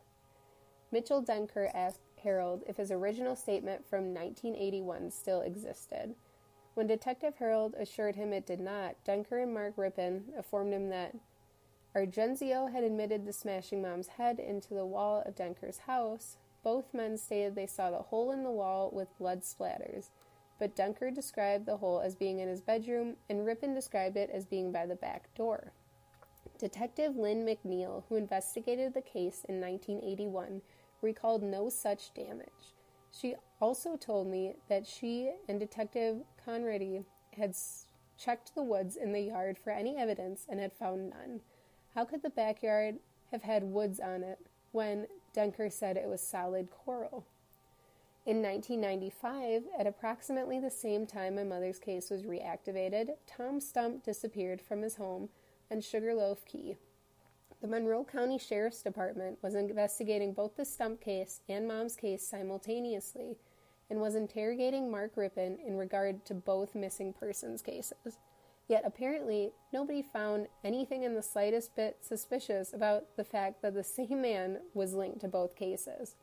Mitchell 0.92 1.22
Denker 1.22 1.70
asked 1.74 2.00
Harold 2.22 2.62
if 2.68 2.76
his 2.76 2.92
original 2.92 3.34
statement 3.34 3.84
from 3.84 4.14
1981 4.14 5.10
still 5.10 5.40
existed. 5.40 6.14
When 6.74 6.86
Detective 6.86 7.34
Harold 7.38 7.74
assured 7.78 8.16
him 8.16 8.32
it 8.32 8.46
did 8.46 8.60
not, 8.60 8.96
Denker 9.04 9.42
and 9.42 9.52
Mark 9.52 9.74
Rippin 9.76 10.24
informed 10.36 10.72
him 10.72 10.88
that 10.90 11.14
Argenzio 11.94 12.72
had 12.72 12.82
admitted 12.82 13.24
to 13.26 13.32
smashing 13.32 13.80
Mom's 13.80 14.08
head 14.08 14.40
into 14.40 14.74
the 14.74 14.86
wall 14.86 15.22
of 15.24 15.36
Denker's 15.36 15.78
house. 15.78 16.36
Both 16.64 16.94
men 16.94 17.18
stated 17.18 17.54
they 17.54 17.66
saw 17.66 17.90
the 17.90 17.98
hole 17.98 18.32
in 18.32 18.42
the 18.42 18.50
wall 18.50 18.90
with 18.92 19.16
blood 19.18 19.42
splatters, 19.42 20.08
but 20.58 20.76
Denker 20.76 21.14
described 21.14 21.66
the 21.66 21.76
hole 21.76 22.00
as 22.00 22.14
being 22.14 22.38
in 22.38 22.48
his 22.48 22.60
bedroom, 22.60 23.16
and 23.28 23.44
Rippin 23.44 23.74
described 23.74 24.16
it 24.16 24.30
as 24.30 24.44
being 24.44 24.72
by 24.72 24.86
the 24.86 24.96
back 24.96 25.34
door. 25.34 25.72
Detective 26.58 27.16
Lynn 27.16 27.44
McNeil, 27.44 28.04
who 28.08 28.16
investigated 28.16 28.94
the 28.94 29.02
case 29.02 29.44
in 29.48 29.60
1981, 29.60 30.62
recalled 31.02 31.42
no 31.42 31.68
such 31.68 32.14
damage. 32.14 32.74
She 33.10 33.34
also 33.60 33.96
told 33.96 34.28
me 34.28 34.54
that 34.68 34.86
she 34.86 35.32
and 35.48 35.60
Detective 35.60 36.18
Conrady 36.44 37.04
had 37.36 37.54
checked 38.16 38.54
the 38.54 38.62
woods 38.62 38.96
in 38.96 39.12
the 39.12 39.20
yard 39.20 39.58
for 39.58 39.70
any 39.70 39.96
evidence 39.96 40.46
and 40.48 40.60
had 40.60 40.72
found 40.72 41.10
none. 41.10 41.40
How 41.94 42.04
could 42.04 42.22
the 42.22 42.30
backyard 42.30 42.96
have 43.30 43.42
had 43.42 43.64
woods 43.64 44.00
on 44.00 44.22
it 44.22 44.38
when 44.72 45.06
Denker 45.34 45.72
said 45.72 45.96
it 45.96 46.08
was 46.08 46.20
solid 46.20 46.70
coral? 46.70 47.26
In 48.26 48.40
1995, 48.40 49.64
at 49.78 49.86
approximately 49.86 50.58
the 50.58 50.70
same 50.70 51.06
time 51.06 51.34
my 51.34 51.44
mother's 51.44 51.78
case 51.78 52.08
was 52.08 52.22
reactivated, 52.22 53.10
Tom 53.26 53.60
Stump 53.60 54.02
disappeared 54.02 54.62
from 54.62 54.80
his 54.80 54.96
home 54.96 55.28
on 55.70 55.82
Sugarloaf 55.82 56.42
Key. 56.46 56.76
The 57.60 57.68
Monroe 57.68 58.02
County 58.02 58.38
Sheriff's 58.38 58.82
Department 58.82 59.38
was 59.42 59.54
investigating 59.54 60.32
both 60.32 60.56
the 60.56 60.64
Stump 60.64 61.02
case 61.02 61.42
and 61.50 61.68
Mom's 61.68 61.96
case 61.96 62.26
simultaneously 62.26 63.36
and 63.90 64.00
was 64.00 64.14
interrogating 64.14 64.90
Mark 64.90 65.12
Rippin 65.16 65.58
in 65.66 65.76
regard 65.76 66.24
to 66.24 66.34
both 66.34 66.74
missing 66.74 67.12
persons 67.12 67.60
cases. 67.60 68.16
Yet 68.68 68.84
apparently, 68.86 69.52
nobody 69.70 70.00
found 70.00 70.48
anything 70.64 71.02
in 71.02 71.14
the 71.14 71.22
slightest 71.22 71.76
bit 71.76 71.98
suspicious 72.00 72.72
about 72.72 73.16
the 73.18 73.24
fact 73.24 73.60
that 73.60 73.74
the 73.74 73.84
same 73.84 74.22
man 74.22 74.60
was 74.72 74.94
linked 74.94 75.20
to 75.20 75.28
both 75.28 75.54
cases. 75.54 76.16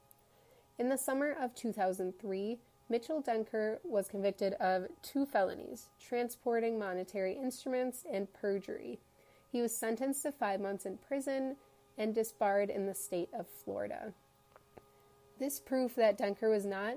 In 0.81 0.89
the 0.89 0.97
summer 0.97 1.35
of 1.39 1.53
2003, 1.53 2.57
Mitchell 2.89 3.21
Denker 3.21 3.77
was 3.83 4.07
convicted 4.07 4.53
of 4.53 4.87
two 5.03 5.27
felonies 5.27 5.89
transporting 5.99 6.79
monetary 6.79 7.33
instruments 7.33 8.03
and 8.11 8.33
perjury. 8.33 8.99
He 9.51 9.61
was 9.61 9.77
sentenced 9.77 10.23
to 10.23 10.31
five 10.31 10.59
months 10.59 10.87
in 10.87 10.97
prison 10.97 11.57
and 11.99 12.15
disbarred 12.15 12.71
in 12.71 12.87
the 12.87 12.95
state 12.95 13.29
of 13.31 13.45
Florida. 13.47 14.13
This 15.37 15.59
proof 15.59 15.93
that 15.97 16.17
Denker 16.17 16.49
was 16.49 16.65
not 16.65 16.95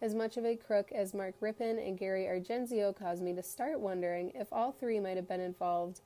as 0.00 0.14
much 0.14 0.36
of 0.36 0.46
a 0.46 0.54
crook 0.54 0.92
as 0.92 1.12
Mark 1.12 1.34
Rippon 1.40 1.80
and 1.80 1.98
Gary 1.98 2.26
Argenzio 2.26 2.96
caused 2.96 3.24
me 3.24 3.32
to 3.32 3.42
start 3.42 3.80
wondering 3.80 4.30
if 4.36 4.52
all 4.52 4.70
three 4.70 5.00
might 5.00 5.16
have 5.16 5.26
been 5.26 5.40
involved 5.40 6.02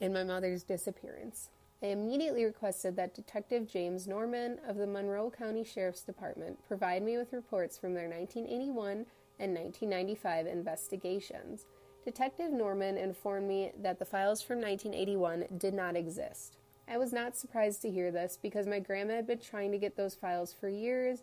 in 0.00 0.14
my 0.14 0.24
mother's 0.24 0.62
disappearance. 0.62 1.50
I 1.84 1.88
immediately 1.88 2.46
requested 2.46 2.96
that 2.96 3.14
Detective 3.14 3.68
James 3.68 4.06
Norman 4.06 4.58
of 4.66 4.78
the 4.78 4.86
Monroe 4.86 5.30
County 5.30 5.62
Sheriff's 5.62 6.00
Department 6.00 6.56
provide 6.66 7.02
me 7.02 7.18
with 7.18 7.34
reports 7.34 7.76
from 7.76 7.92
their 7.92 8.08
1981 8.08 9.04
and 9.38 9.54
1995 9.54 10.46
investigations. 10.46 11.66
Detective 12.02 12.50
Norman 12.52 12.96
informed 12.96 13.46
me 13.46 13.72
that 13.82 13.98
the 13.98 14.06
files 14.06 14.40
from 14.40 14.62
1981 14.62 15.44
did 15.58 15.74
not 15.74 15.94
exist. 15.94 16.56
I 16.88 16.96
was 16.96 17.12
not 17.12 17.36
surprised 17.36 17.82
to 17.82 17.90
hear 17.90 18.10
this 18.10 18.38
because 18.40 18.66
my 18.66 18.78
grandma 18.78 19.16
had 19.16 19.26
been 19.26 19.40
trying 19.40 19.70
to 19.72 19.78
get 19.78 19.94
those 19.94 20.14
files 20.14 20.54
for 20.58 20.70
years 20.70 21.22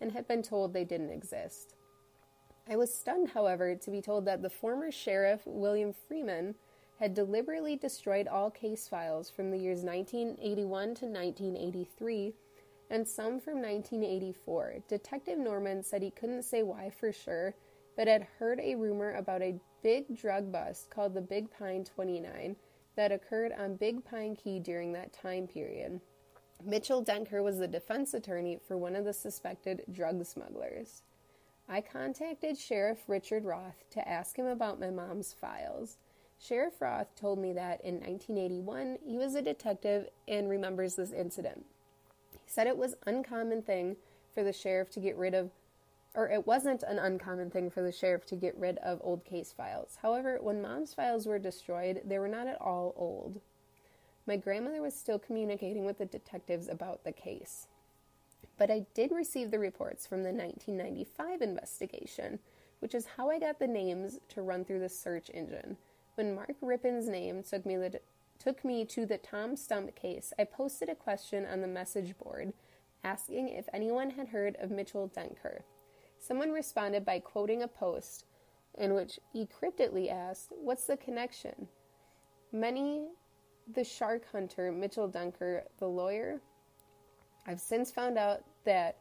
and 0.00 0.12
had 0.12 0.26
been 0.26 0.42
told 0.42 0.72
they 0.72 0.84
didn't 0.84 1.12
exist. 1.12 1.74
I 2.66 2.76
was 2.76 2.94
stunned, 2.94 3.28
however, 3.28 3.74
to 3.74 3.90
be 3.90 4.00
told 4.00 4.24
that 4.24 4.40
the 4.40 4.48
former 4.48 4.90
sheriff, 4.90 5.42
William 5.44 5.92
Freeman, 5.92 6.54
had 6.98 7.14
deliberately 7.14 7.76
destroyed 7.76 8.26
all 8.26 8.50
case 8.50 8.88
files 8.88 9.30
from 9.30 9.50
the 9.50 9.58
years 9.58 9.82
1981 9.82 10.94
to 10.94 11.06
1983 11.06 12.34
and 12.90 13.06
some 13.06 13.38
from 13.38 13.60
1984. 13.60 14.76
Detective 14.88 15.38
Norman 15.38 15.82
said 15.82 16.02
he 16.02 16.10
couldn't 16.10 16.42
say 16.42 16.62
why 16.62 16.90
for 16.90 17.12
sure, 17.12 17.54
but 17.96 18.08
had 18.08 18.26
heard 18.38 18.60
a 18.60 18.74
rumor 18.74 19.14
about 19.14 19.42
a 19.42 19.60
big 19.82 20.16
drug 20.16 20.50
bust 20.50 20.90
called 20.90 21.14
the 21.14 21.20
Big 21.20 21.50
Pine 21.50 21.84
29 21.84 22.56
that 22.96 23.12
occurred 23.12 23.52
on 23.52 23.76
Big 23.76 24.04
Pine 24.04 24.34
Key 24.34 24.58
during 24.58 24.92
that 24.92 25.12
time 25.12 25.46
period. 25.46 26.00
Mitchell 26.64 27.04
Denker 27.04 27.42
was 27.44 27.58
the 27.58 27.68
defense 27.68 28.14
attorney 28.14 28.58
for 28.66 28.76
one 28.76 28.96
of 28.96 29.04
the 29.04 29.12
suspected 29.12 29.84
drug 29.92 30.24
smugglers. 30.24 31.02
I 31.68 31.80
contacted 31.80 32.58
Sheriff 32.58 33.04
Richard 33.06 33.44
Roth 33.44 33.84
to 33.90 34.08
ask 34.08 34.36
him 34.36 34.46
about 34.46 34.80
my 34.80 34.90
mom's 34.90 35.32
files. 35.32 35.98
Sheriff 36.40 36.80
Roth 36.80 37.14
told 37.16 37.38
me 37.38 37.52
that 37.54 37.84
in 37.84 37.94
1981 37.96 38.98
he 39.04 39.16
was 39.16 39.34
a 39.34 39.42
detective 39.42 40.08
and 40.26 40.48
remembers 40.48 40.94
this 40.94 41.12
incident. 41.12 41.64
He 42.32 42.38
said 42.46 42.66
it 42.66 42.78
was 42.78 42.94
uncommon 43.06 43.62
thing 43.62 43.96
for 44.32 44.42
the 44.44 44.52
sheriff 44.52 44.90
to 44.90 45.00
get 45.00 45.16
rid 45.16 45.34
of 45.34 45.50
or 46.14 46.30
it 46.30 46.46
wasn't 46.46 46.82
an 46.82 46.98
uncommon 46.98 47.50
thing 47.50 47.70
for 47.70 47.82
the 47.82 47.92
sheriff 47.92 48.24
to 48.26 48.36
get 48.36 48.56
rid 48.56 48.78
of 48.78 49.00
old 49.04 49.24
case 49.24 49.52
files. 49.52 49.98
However, 50.02 50.38
when 50.40 50.62
mom's 50.62 50.94
files 50.94 51.26
were 51.26 51.38
destroyed, 51.38 52.02
they 52.04 52.18
were 52.18 52.28
not 52.28 52.48
at 52.48 52.60
all 52.60 52.94
old. 52.96 53.40
My 54.26 54.36
grandmother 54.36 54.82
was 54.82 54.94
still 54.94 55.18
communicating 55.18 55.84
with 55.84 55.98
the 55.98 56.06
detectives 56.06 56.68
about 56.68 57.04
the 57.04 57.12
case. 57.12 57.66
But 58.56 58.70
I 58.70 58.86
did 58.94 59.12
receive 59.12 59.50
the 59.50 59.58
reports 59.58 60.06
from 60.06 60.22
the 60.22 60.32
1995 60.32 61.40
investigation, 61.40 62.38
which 62.80 62.94
is 62.94 63.06
how 63.16 63.30
I 63.30 63.38
got 63.38 63.58
the 63.58 63.66
names 63.66 64.18
to 64.30 64.42
run 64.42 64.64
through 64.64 64.80
the 64.80 64.88
search 64.88 65.30
engine. 65.32 65.76
When 66.18 66.34
Mark 66.34 66.56
Rippon's 66.60 67.08
name 67.08 67.44
took 67.44 67.64
me, 67.64 67.76
the, 67.76 68.00
took 68.40 68.64
me 68.64 68.84
to 68.86 69.06
the 69.06 69.18
Tom 69.18 69.54
Stump 69.54 69.94
case, 69.94 70.32
I 70.36 70.42
posted 70.42 70.88
a 70.88 70.96
question 70.96 71.46
on 71.46 71.60
the 71.60 71.68
message 71.68 72.18
board 72.18 72.52
asking 73.04 73.50
if 73.50 73.68
anyone 73.72 74.10
had 74.10 74.26
heard 74.26 74.56
of 74.56 74.72
Mitchell 74.72 75.12
Denker. 75.16 75.60
Someone 76.18 76.50
responded 76.50 77.04
by 77.04 77.20
quoting 77.20 77.62
a 77.62 77.68
post 77.68 78.24
in 78.78 78.94
which 78.94 79.20
he 79.32 79.46
cryptically 79.46 80.10
asked, 80.10 80.50
What's 80.60 80.86
the 80.86 80.96
connection? 80.96 81.68
Many 82.50 83.06
the 83.72 83.84
shark 83.84 84.24
hunter 84.32 84.72
Mitchell 84.72 85.08
Denker, 85.08 85.62
the 85.78 85.86
lawyer. 85.86 86.40
I've 87.46 87.60
since 87.60 87.92
found 87.92 88.18
out 88.18 88.42
that 88.64 88.96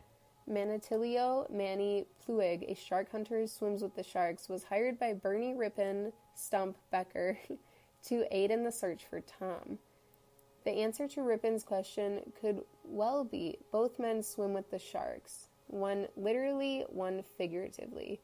Manatilio 0.49 1.49
Manny 1.49 2.05
Pluig, 2.25 2.69
a 2.69 2.75
shark 2.75 3.11
hunter 3.11 3.41
who 3.41 3.47
swims 3.47 3.81
with 3.81 3.95
the 3.95 4.03
sharks, 4.03 4.47
was 4.47 4.63
hired 4.63 4.97
by 4.97 5.13
Bernie 5.13 5.55
Rippon 5.55 6.13
Stump 6.35 6.77
Becker 6.91 7.37
to 8.05 8.25
aid 8.31 8.51
in 8.51 8.63
the 8.63 8.71
search 8.71 9.05
for 9.09 9.21
Tom. 9.21 9.79
The 10.63 10.71
answer 10.71 11.07
to 11.09 11.21
Rippon's 11.21 11.63
question 11.63 12.31
could 12.39 12.61
well 12.83 13.23
be 13.23 13.57
both 13.71 13.99
men 13.99 14.23
swim 14.23 14.53
with 14.53 14.69
the 14.71 14.79
sharks, 14.79 15.49
one 15.67 16.07
literally, 16.15 16.85
one 16.89 17.23
figuratively. 17.37 18.21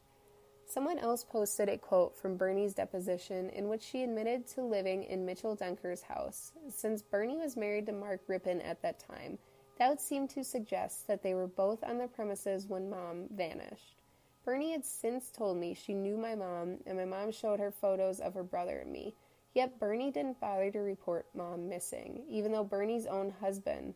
Someone 0.66 0.98
else 0.98 1.24
posted 1.24 1.70
a 1.70 1.78
quote 1.78 2.16
from 2.16 2.38
Bernie's 2.38 2.74
deposition 2.74 3.50
in 3.50 3.68
which 3.68 3.84
she 3.84 4.04
admitted 4.04 4.48
to 4.48 4.62
living 4.62 5.04
in 5.04 5.26
Mitchell 5.26 5.56
Denker's 5.56 6.02
house. 6.02 6.54
Since 6.70 7.02
Bernie 7.02 7.38
was 7.38 7.58
married 7.58 7.86
to 7.88 7.92
Mark 7.92 8.22
Rippon 8.28 8.62
at 8.62 8.82
that 8.82 9.00
time, 9.00 9.38
that 9.78 9.90
would 9.90 10.00
seem 10.00 10.28
to 10.30 10.44
suggest 10.44 11.08
that 11.08 11.24
they 11.24 11.34
were 11.34 11.48
both 11.48 11.84
on 11.84 11.98
the 11.98 12.08
premises 12.08 12.68
when 12.68 12.90
mom 12.90 13.28
vanished. 13.32 14.02
Bernie 14.46 14.72
had 14.72 14.86
since 14.86 15.30
told 15.30 15.58
me 15.58 15.74
she 15.74 15.94
knew 15.94 16.18
my 16.18 16.36
mom, 16.36 16.78
and 16.86 16.98
my 16.98 17.06
mom 17.06 17.32
showed 17.32 17.60
her 17.60 17.72
photos 17.72 18.20
of 18.20 18.34
her 18.34 18.44
brother 18.44 18.80
and 18.80 18.92
me. 18.92 19.16
Yet 19.54 19.80
Bernie 19.80 20.12
didn't 20.12 20.42
bother 20.42 20.72
to 20.72 20.80
report 20.80 21.28
mom 21.34 21.70
missing, 21.70 22.24
even 22.30 22.52
though 22.52 22.64
Bernie's 22.64 23.06
own 23.06 23.34
husband 23.40 23.94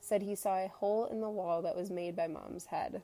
said 0.00 0.22
he 0.22 0.34
saw 0.34 0.58
a 0.58 0.68
hole 0.68 1.06
in 1.06 1.20
the 1.20 1.30
wall 1.30 1.62
that 1.62 1.76
was 1.76 1.90
made 1.90 2.14
by 2.14 2.26
mom's 2.26 2.66
head. 2.66 3.02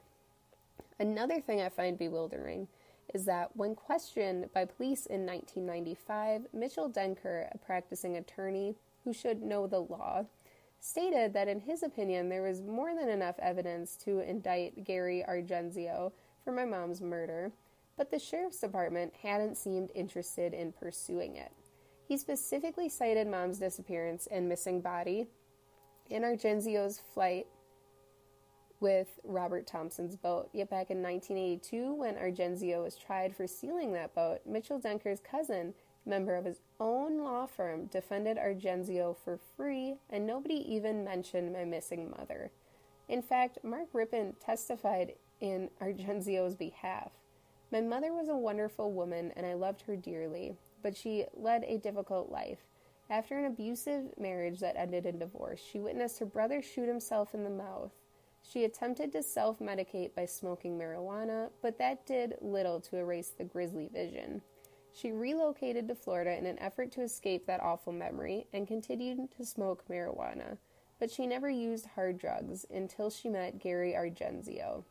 Another 0.99 1.41
thing 1.41 1.61
I 1.61 1.69
find 1.69 1.99
bewildering 1.99 2.69
is 3.13 3.25
that 3.25 3.57
when 3.57 3.75
questioned 3.75 4.53
by 4.53 4.65
police 4.65 5.07
in 5.07 5.27
1995, 5.27 6.47
Mitchell 6.53 6.89
Denker, 6.89 7.49
a 7.53 7.59
practicing 7.59 8.17
attorney 8.17 8.77
who 9.05 9.13
should 9.13 9.43
know 9.43 9.67
the 9.67 9.81
law, 9.81 10.25
stated 10.85 11.33
that 11.33 11.49
in 11.49 11.61
his 11.61 11.83
opinion 11.83 12.29
there 12.29 12.43
was 12.43 12.61
more 12.61 12.95
than 12.95 13.09
enough 13.09 13.37
evidence 13.39 13.97
to 13.97 14.21
indict 14.21 14.85
Gary 14.85 15.25
Argenzio 15.27 16.13
for 16.45 16.53
my 16.53 16.67
mom's 16.67 17.01
murder, 17.01 17.51
but 17.97 18.11
the 18.11 18.19
sheriff's 18.19 18.59
department 18.59 19.15
hadn't 19.23 19.57
seemed 19.57 19.91
interested 19.95 20.53
in 20.53 20.73
pursuing 20.73 21.37
it. 21.37 21.53
He 22.07 22.19
specifically 22.19 22.91
cited 22.91 23.27
mom's 23.27 23.59
disappearance 23.59 24.29
and 24.31 24.47
missing 24.47 24.83
body 24.83 25.27
in 26.11 26.23
Argenzio's 26.23 27.01
flight 27.15 27.47
with 28.81 29.19
Robert 29.25 29.67
Thompson's 29.67 30.17
boat. 30.17 30.51
Yet 30.53 30.69
back 30.69 30.91
in 30.91 31.03
1982, 31.03 31.95
when 31.95 32.17
Argenzio 32.17 32.83
was 32.83 32.97
tried 32.97 33.35
for 33.35 33.47
stealing 33.47 33.95
that 33.95 34.15
boat, 34.15 34.41
Mitchell 34.45 34.79
Denker's 34.79 35.21
cousin, 35.21 35.73
member 36.07 36.35
of 36.37 36.45
his 36.45 36.61
own 36.81 37.23
law 37.23 37.47
firm, 37.47 37.87
defended 37.87 38.37
Argenzio 38.37 39.17
for 39.17 39.39
free, 39.57 39.97
and 40.11 40.27
nobody 40.27 40.57
even 40.75 41.05
mentioned 41.05 41.53
my 41.53 41.65
missing 41.65 42.11
mother. 42.11 42.51
In 43.09 43.23
fact, 43.23 43.59
Mark 43.63 43.89
Rippon 43.93 44.35
testified 44.41 45.15
in 45.41 45.71
Argenzio's 45.81 46.55
behalf. 46.55 47.13
My 47.71 47.81
mother 47.81 48.13
was 48.13 48.29
a 48.29 48.37
wonderful 48.37 48.93
woman, 48.93 49.33
and 49.37 49.45
I 49.45 49.55
loved 49.55 49.83
her 49.83 49.97
dearly, 49.97 50.57
but 50.83 50.97
she 50.97 51.25
led 51.35 51.65
a 51.65 51.79
difficult 51.79 52.31
life. 52.31 52.61
After 53.11 53.39
an 53.39 53.45
abusive 53.45 54.17
marriage 54.19 54.61
that 54.61 54.77
ended 54.77 55.05
in 55.07 55.19
divorce, 55.19 55.61
she 55.61 55.81
witnessed 55.81 56.19
her 56.21 56.27
brother 56.27 56.63
shoot 56.63 56.89
himself 56.89 57.35
in 57.35 57.45
the 57.45 57.51
mouth. 57.51 57.93
She 58.43 58.65
attempted 58.65 59.13
to 59.13 59.23
self 59.23 59.59
medicate 59.59 60.15
by 60.15 60.27
smoking 60.27 60.79
marijuana, 60.79 61.51
but 61.63 61.79
that 61.79 62.07
did 62.07 62.37
little 62.41 62.81
to 62.83 62.97
erase 62.97 63.31
the 63.31 63.45
grisly 63.45 63.89
vision. 63.89 64.43
She 64.97 65.11
relocated 65.11 65.89
to 65.89 65.97
Florida 65.97 66.39
in 66.39 66.47
an 66.47 66.59
effort 66.61 66.93
to 66.93 67.03
escape 67.03 67.47
that 67.47 67.61
awful 67.61 67.93
memory 67.93 68.47
and 68.53 68.69
continued 68.69 69.29
to 69.37 69.45
smoke 69.45 69.85
marijuana, 69.89 70.59
but 71.01 71.11
she 71.11 71.27
never 71.27 71.51
used 71.51 71.87
hard 71.97 72.17
drugs 72.17 72.65
until 72.73 73.11
she 73.11 73.29
met 73.29 73.59
Gary 73.59 73.95
Argenzio. 73.95 74.85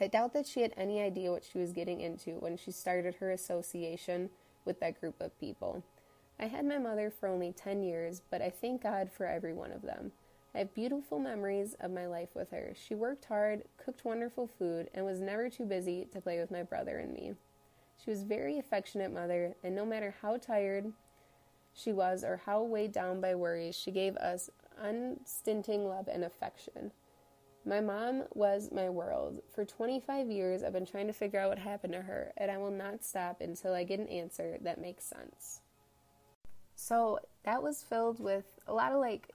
I 0.00 0.06
doubt 0.06 0.32
that 0.32 0.46
she 0.46 0.62
had 0.62 0.72
any 0.74 1.02
idea 1.02 1.30
what 1.30 1.44
she 1.44 1.58
was 1.58 1.72
getting 1.72 2.00
into 2.00 2.38
when 2.38 2.56
she 2.56 2.70
started 2.70 3.16
her 3.16 3.30
association 3.30 4.30
with 4.64 4.80
that 4.80 4.98
group 4.98 5.20
of 5.20 5.38
people. 5.38 5.82
I 6.40 6.46
had 6.46 6.64
my 6.64 6.78
mother 6.78 7.10
for 7.10 7.28
only 7.28 7.52
10 7.52 7.82
years, 7.82 8.22
but 8.30 8.40
I 8.40 8.48
thank 8.48 8.82
God 8.82 9.10
for 9.12 9.26
every 9.26 9.52
one 9.52 9.70
of 9.70 9.82
them. 9.82 10.12
I 10.54 10.60
have 10.60 10.74
beautiful 10.74 11.18
memories 11.18 11.74
of 11.80 11.90
my 11.90 12.06
life 12.06 12.30
with 12.34 12.50
her. 12.52 12.72
She 12.74 12.94
worked 12.94 13.26
hard, 13.26 13.64
cooked 13.76 14.06
wonderful 14.06 14.46
food, 14.46 14.88
and 14.94 15.04
was 15.04 15.20
never 15.20 15.50
too 15.50 15.66
busy 15.66 16.06
to 16.12 16.22
play 16.22 16.38
with 16.38 16.50
my 16.50 16.62
brother 16.62 16.98
and 16.98 17.12
me. 17.12 17.34
She 18.02 18.10
was 18.10 18.22
a 18.22 18.26
very 18.26 18.58
affectionate 18.58 19.12
mother, 19.12 19.54
and 19.62 19.74
no 19.74 19.84
matter 19.84 20.14
how 20.22 20.36
tired 20.36 20.92
she 21.74 21.92
was 21.92 22.24
or 22.24 22.40
how 22.44 22.62
weighed 22.62 22.92
down 22.92 23.20
by 23.20 23.34
worries, 23.34 23.74
she 23.74 23.90
gave 23.90 24.16
us 24.16 24.50
unstinting 24.78 25.86
love 25.88 26.08
and 26.08 26.24
affection. 26.24 26.92
My 27.64 27.80
mom 27.80 28.24
was 28.32 28.70
my 28.70 28.88
world. 28.88 29.42
For 29.52 29.64
25 29.64 30.30
years, 30.30 30.62
I've 30.62 30.72
been 30.72 30.86
trying 30.86 31.08
to 31.08 31.12
figure 31.12 31.40
out 31.40 31.48
what 31.48 31.58
happened 31.58 31.94
to 31.94 32.02
her, 32.02 32.32
and 32.36 32.50
I 32.50 32.58
will 32.58 32.70
not 32.70 33.04
stop 33.04 33.40
until 33.40 33.74
I 33.74 33.82
get 33.82 33.98
an 33.98 34.08
answer 34.08 34.58
that 34.62 34.80
makes 34.80 35.04
sense. 35.04 35.60
So 36.76 37.18
that 37.44 37.62
was 37.62 37.82
filled 37.82 38.20
with 38.20 38.44
a 38.68 38.72
lot 38.72 38.92
of 38.92 39.00
like 39.00 39.30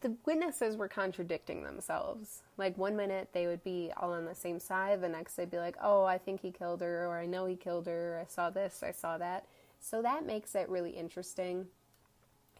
the 0.00 0.16
witnesses 0.26 0.76
were 0.76 0.88
contradicting 0.88 1.62
themselves. 1.64 2.42
Like 2.56 2.76
one 2.78 2.96
minute 2.96 3.30
they 3.32 3.46
would 3.46 3.64
be 3.64 3.92
all 3.96 4.12
on 4.12 4.24
the 4.26 4.34
same 4.34 4.58
side, 4.60 5.00
the 5.00 5.08
next 5.08 5.36
they'd 5.36 5.50
be 5.50 5.58
like, 5.58 5.76
"Oh, 5.82 6.04
I 6.04 6.18
think 6.18 6.40
he 6.42 6.50
killed 6.52 6.80
her," 6.82 7.06
or 7.06 7.18
"I 7.18 7.26
know 7.26 7.46
he 7.46 7.56
killed 7.56 7.86
her," 7.86 8.20
"I 8.22 8.26
saw 8.28 8.50
this, 8.50 8.82
I 8.82 8.92
saw 8.92 9.18
that." 9.18 9.46
So 9.80 10.02
that 10.02 10.26
makes 10.26 10.54
it 10.54 10.68
really 10.68 10.90
interesting 10.92 11.66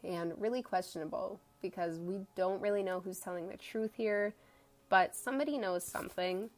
and 0.05 0.33
really 0.41 0.63
questionable 0.63 1.41
because 1.63 1.99
we 1.99 2.21
don't 2.37 2.61
really 2.63 2.83
know 2.83 3.01
who's 3.01 3.21
telling 3.21 3.49
the 3.49 3.57
truth 3.57 3.95
here. 3.97 4.35
but 4.89 5.15
somebody 5.17 5.59
knows 5.59 5.85
something, 5.85 6.51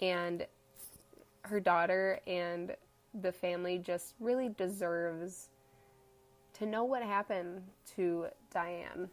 and 0.00 0.46
her 1.42 1.60
daughter 1.60 2.20
and 2.26 2.74
the 3.22 3.32
family 3.32 3.78
just 3.78 4.14
really 4.20 4.48
deserves 4.48 5.48
to 6.54 6.66
know 6.66 6.84
what 6.84 7.02
happened 7.02 7.62
to 7.96 8.26
Diane. 8.52 9.08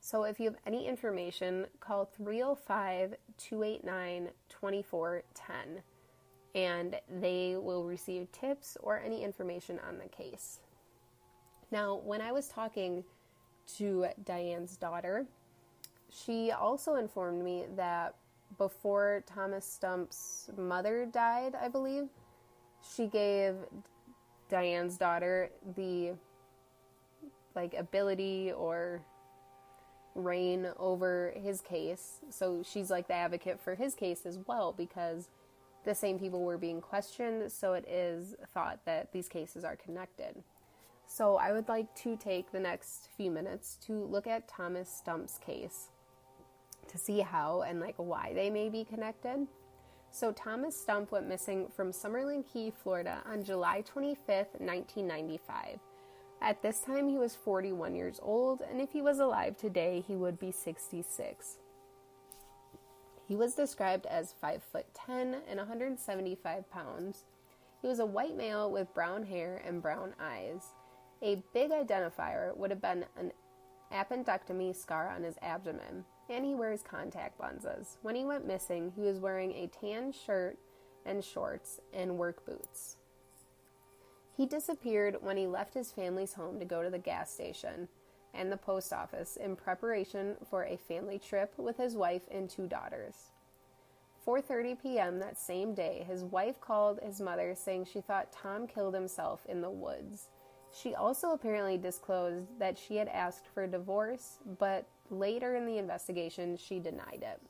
So 0.00 0.24
if 0.24 0.40
you 0.40 0.46
have 0.46 0.56
any 0.66 0.86
information, 0.86 1.66
call 1.78 2.06
305 2.16 3.14
289 3.36 4.30
2410 4.48 5.82
and 6.54 6.96
they 7.20 7.56
will 7.56 7.84
receive 7.84 8.32
tips 8.32 8.76
or 8.82 8.98
any 8.98 9.22
information 9.22 9.78
on 9.86 9.98
the 9.98 10.08
case. 10.08 10.60
Now, 11.70 12.00
when 12.04 12.20
I 12.20 12.32
was 12.32 12.48
talking 12.48 13.04
to 13.76 14.06
Diane's 14.24 14.76
daughter, 14.76 15.26
she 16.10 16.50
also 16.50 16.96
informed 16.96 17.44
me 17.44 17.66
that 17.76 18.16
before 18.58 19.22
Thomas 19.26 19.64
Stump's 19.64 20.50
mother 20.56 21.06
died, 21.06 21.54
I 21.54 21.68
believe, 21.68 22.08
she 22.96 23.06
gave 23.06 23.54
Diane's 24.48 24.96
daughter 24.96 25.50
the 25.76 26.14
like 27.54 27.74
ability 27.74 28.52
or 28.52 29.02
reign 30.20 30.68
over 30.78 31.32
his 31.36 31.60
case. 31.60 32.20
So 32.30 32.62
she's 32.62 32.90
like 32.90 33.08
the 33.08 33.14
advocate 33.14 33.60
for 33.60 33.74
his 33.74 33.94
case 33.94 34.26
as 34.26 34.38
well 34.46 34.72
because 34.76 35.28
the 35.84 35.94
same 35.94 36.18
people 36.18 36.42
were 36.42 36.58
being 36.58 36.80
questioned, 36.80 37.50
so 37.50 37.72
it 37.72 37.88
is 37.88 38.34
thought 38.52 38.80
that 38.84 39.12
these 39.12 39.28
cases 39.28 39.64
are 39.64 39.76
connected. 39.76 40.42
So 41.06 41.36
I 41.36 41.52
would 41.52 41.68
like 41.68 41.92
to 41.96 42.16
take 42.16 42.52
the 42.52 42.60
next 42.60 43.08
few 43.16 43.30
minutes 43.30 43.78
to 43.86 44.04
look 44.04 44.26
at 44.26 44.46
Thomas 44.46 44.88
Stump's 44.88 45.38
case 45.38 45.88
to 46.88 46.98
see 46.98 47.20
how 47.20 47.62
and 47.62 47.80
like 47.80 47.96
why 47.96 48.32
they 48.34 48.50
may 48.50 48.68
be 48.68 48.84
connected. 48.84 49.46
So 50.12 50.32
Thomas 50.32 50.80
Stump 50.80 51.12
went 51.12 51.28
missing 51.28 51.68
from 51.74 51.92
Summerland 51.92 52.44
Key, 52.52 52.72
Florida 52.82 53.22
on 53.26 53.44
July 53.44 53.82
25th, 53.82 54.58
1995. 54.58 55.78
At 56.42 56.62
this 56.62 56.80
time 56.80 57.08
he 57.08 57.18
was 57.18 57.34
41 57.34 57.94
years 57.94 58.18
old 58.22 58.62
and 58.62 58.80
if 58.80 58.92
he 58.92 59.02
was 59.02 59.18
alive 59.18 59.56
today 59.56 60.02
he 60.06 60.16
would 60.16 60.38
be 60.38 60.50
66. 60.50 61.58
He 63.28 63.36
was 63.36 63.54
described 63.54 64.06
as 64.06 64.34
5 64.40 64.62
foot 64.62 64.86
10 64.94 65.36
and 65.48 65.58
175 65.58 66.70
pounds. 66.70 67.24
He 67.80 67.88
was 67.88 68.00
a 68.00 68.06
white 68.06 68.36
male 68.36 68.70
with 68.70 68.92
brown 68.92 69.24
hair 69.24 69.62
and 69.64 69.80
brown 69.80 70.14
eyes. 70.20 70.74
A 71.22 71.42
big 71.54 71.70
identifier 71.70 72.56
would 72.56 72.70
have 72.70 72.82
been 72.82 73.04
an 73.16 73.32
appendectomy 73.92 74.74
scar 74.74 75.08
on 75.08 75.22
his 75.22 75.36
abdomen, 75.42 76.04
and 76.28 76.44
he 76.44 76.54
wears 76.54 76.82
contact 76.82 77.40
lenses. 77.40 77.98
When 78.02 78.14
he 78.14 78.24
went 78.24 78.46
missing, 78.46 78.92
he 78.96 79.02
was 79.02 79.18
wearing 79.18 79.52
a 79.52 79.68
tan 79.68 80.12
shirt 80.12 80.58
and 81.04 81.24
shorts 81.24 81.80
and 81.92 82.18
work 82.18 82.44
boots. 82.46 82.96
He 84.40 84.46
disappeared 84.46 85.18
when 85.20 85.36
he 85.36 85.46
left 85.46 85.74
his 85.74 85.92
family's 85.92 86.32
home 86.32 86.58
to 86.60 86.64
go 86.64 86.82
to 86.82 86.88
the 86.88 86.98
gas 86.98 87.30
station 87.30 87.88
and 88.32 88.50
the 88.50 88.56
post 88.56 88.90
office 88.90 89.36
in 89.36 89.54
preparation 89.54 90.36
for 90.48 90.64
a 90.64 90.78
family 90.78 91.18
trip 91.18 91.52
with 91.58 91.76
his 91.76 91.94
wife 91.94 92.22
and 92.30 92.48
two 92.48 92.66
daughters. 92.66 93.32
4:30 94.26 94.82
p.m. 94.82 95.18
that 95.18 95.36
same 95.36 95.74
day, 95.74 96.06
his 96.08 96.24
wife 96.24 96.58
called 96.58 97.00
his 97.02 97.20
mother 97.20 97.54
saying 97.54 97.84
she 97.84 98.00
thought 98.00 98.32
Tom 98.32 98.66
killed 98.66 98.94
himself 98.94 99.44
in 99.46 99.60
the 99.60 99.68
woods. 99.68 100.30
She 100.72 100.94
also 100.94 101.32
apparently 101.32 101.76
disclosed 101.76 102.58
that 102.58 102.78
she 102.78 102.96
had 102.96 103.08
asked 103.08 103.46
for 103.52 103.64
a 103.64 103.70
divorce, 103.70 104.38
but 104.58 104.88
later 105.10 105.54
in 105.54 105.66
the 105.66 105.76
investigation 105.76 106.56
she 106.56 106.80
denied 106.80 107.26
it. 107.30 107.42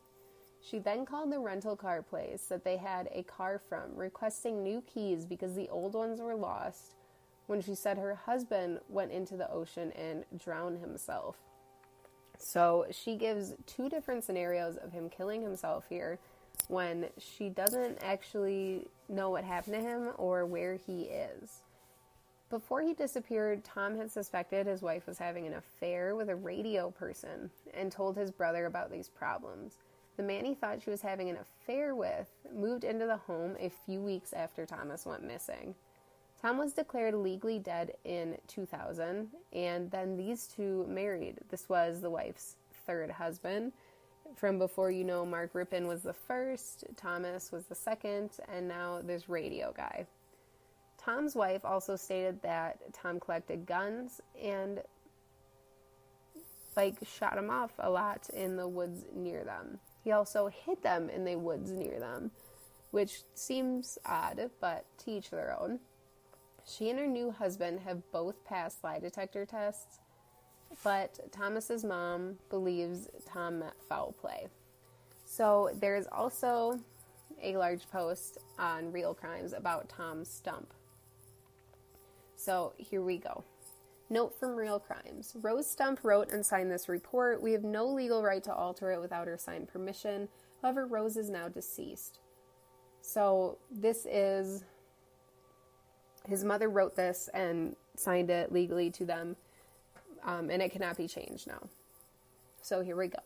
She 0.62 0.78
then 0.78 1.06
called 1.06 1.32
the 1.32 1.38
rental 1.38 1.76
car 1.76 2.02
place 2.02 2.42
that 2.46 2.64
they 2.64 2.76
had 2.76 3.08
a 3.12 3.22
car 3.22 3.58
from, 3.58 3.94
requesting 3.94 4.62
new 4.62 4.82
keys 4.82 5.24
because 5.24 5.54
the 5.54 5.68
old 5.70 5.94
ones 5.94 6.20
were 6.20 6.34
lost 6.34 6.94
when 7.46 7.60
she 7.60 7.74
said 7.74 7.98
her 7.98 8.14
husband 8.14 8.78
went 8.88 9.10
into 9.10 9.36
the 9.36 9.50
ocean 9.50 9.90
and 9.92 10.24
drowned 10.38 10.78
himself. 10.78 11.36
So 12.38 12.86
she 12.90 13.16
gives 13.16 13.54
two 13.66 13.88
different 13.88 14.24
scenarios 14.24 14.76
of 14.76 14.92
him 14.92 15.10
killing 15.10 15.42
himself 15.42 15.86
here 15.88 16.18
when 16.68 17.06
she 17.18 17.48
doesn't 17.48 17.98
actually 18.02 18.86
know 19.08 19.30
what 19.30 19.44
happened 19.44 19.74
to 19.74 19.80
him 19.80 20.10
or 20.16 20.46
where 20.46 20.74
he 20.74 21.02
is. 21.02 21.62
Before 22.48 22.82
he 22.82 22.94
disappeared, 22.94 23.64
Tom 23.64 23.96
had 23.96 24.10
suspected 24.10 24.66
his 24.66 24.82
wife 24.82 25.06
was 25.06 25.18
having 25.18 25.46
an 25.46 25.54
affair 25.54 26.16
with 26.16 26.28
a 26.28 26.34
radio 26.34 26.90
person 26.90 27.50
and 27.74 27.92
told 27.92 28.16
his 28.16 28.30
brother 28.30 28.66
about 28.66 28.90
these 28.90 29.08
problems. 29.08 29.76
The 30.20 30.26
man 30.26 30.44
he 30.44 30.54
thought 30.54 30.83
she 30.83 30.90
was 30.90 31.00
having 31.00 31.30
an 31.30 31.38
affair 31.38 31.94
with 31.94 32.28
moved 32.54 32.85
into 32.85 33.06
the 33.06 33.16
home 33.16 33.56
a 33.59 33.70
few 33.70 34.02
weeks 34.02 34.35
after 34.35 34.66
Thomas 34.66 35.06
went 35.06 35.24
missing. 35.24 35.74
Tom 36.42 36.59
was 36.59 36.74
declared 36.74 37.14
legally 37.14 37.59
dead 37.59 37.94
in 38.04 38.37
2000, 38.46 39.28
and 39.54 39.90
then 39.90 40.18
these 40.18 40.46
two 40.46 40.85
married. 40.87 41.38
This 41.48 41.70
was 41.70 42.02
the 42.02 42.11
wife's 42.11 42.56
third 42.87 43.11
husband. 43.11 43.72
From 44.37 44.59
before 44.59 44.90
you 44.90 45.04
know, 45.04 45.24
Mark 45.24 45.54
Rippon 45.54 45.87
was 45.87 46.02
the 46.02 46.12
first, 46.12 46.85
Thomas 46.96 47.50
was 47.50 47.64
the 47.64 47.74
second, 47.74 48.28
and 48.52 48.68
now 48.68 49.00
this 49.02 49.26
radio 49.26 49.72
guy. 49.74 50.04
Tom's 50.98 51.35
wife 51.35 51.64
also 51.64 51.96
stated 51.96 52.42
that 52.42 52.92
Tom 52.92 53.20
collected 53.20 53.64
guns 53.64 54.20
and 54.38 54.83
like 56.76 56.96
shot 57.06 57.37
them 57.37 57.48
off 57.48 57.72
a 57.78 57.88
lot 57.88 58.28
in 58.35 58.56
the 58.56 58.68
woods 58.68 59.06
near 59.14 59.44
them. 59.44 59.78
He 60.02 60.12
also 60.12 60.48
hid 60.48 60.82
them 60.82 61.10
in 61.10 61.24
the 61.24 61.36
woods 61.36 61.70
near 61.70 61.98
them, 61.98 62.30
which 62.90 63.22
seems 63.34 63.98
odd, 64.06 64.50
but 64.60 64.84
to 64.98 65.10
each 65.10 65.30
their 65.30 65.56
own. 65.58 65.80
She 66.66 66.90
and 66.90 66.98
her 66.98 67.06
new 67.06 67.30
husband 67.30 67.80
have 67.80 68.10
both 68.12 68.44
passed 68.44 68.84
lie 68.84 68.98
detector 68.98 69.44
tests, 69.44 69.98
but 70.84 71.18
Thomas's 71.32 71.84
mom 71.84 72.36
believes 72.48 73.08
Tom 73.26 73.60
met 73.60 73.74
foul 73.88 74.12
play. 74.20 74.48
So 75.24 75.70
there's 75.80 76.06
also 76.10 76.80
a 77.42 77.56
large 77.56 77.88
post 77.90 78.38
on 78.58 78.92
Real 78.92 79.14
Crimes 79.14 79.52
about 79.52 79.88
Tom 79.88 80.24
Stump. 80.24 80.72
So 82.36 82.72
here 82.76 83.02
we 83.02 83.18
go. 83.18 83.44
Note 84.12 84.36
from 84.38 84.56
Real 84.56 84.80
Crimes 84.80 85.36
Rose 85.40 85.70
Stump 85.70 86.00
wrote 86.02 86.32
and 86.32 86.44
signed 86.44 86.70
this 86.70 86.88
report. 86.88 87.40
We 87.40 87.52
have 87.52 87.62
no 87.62 87.86
legal 87.86 88.24
right 88.24 88.42
to 88.42 88.52
alter 88.52 88.90
it 88.90 89.00
without 89.00 89.28
her 89.28 89.38
signed 89.38 89.68
permission. 89.68 90.28
However, 90.60 90.86
Rose 90.86 91.16
is 91.16 91.30
now 91.30 91.48
deceased. 91.48 92.18
So 93.02 93.58
this 93.70 94.06
is 94.10 94.64
his 96.28 96.44
mother 96.44 96.68
wrote 96.68 96.96
this 96.96 97.30
and 97.32 97.76
signed 97.96 98.30
it 98.30 98.52
legally 98.52 98.90
to 98.90 99.04
them, 99.04 99.36
um, 100.24 100.50
and 100.50 100.60
it 100.60 100.72
cannot 100.72 100.96
be 100.96 101.06
changed 101.06 101.46
now. 101.46 101.68
So 102.62 102.82
here 102.82 102.96
we 102.96 103.06
go. 103.06 103.22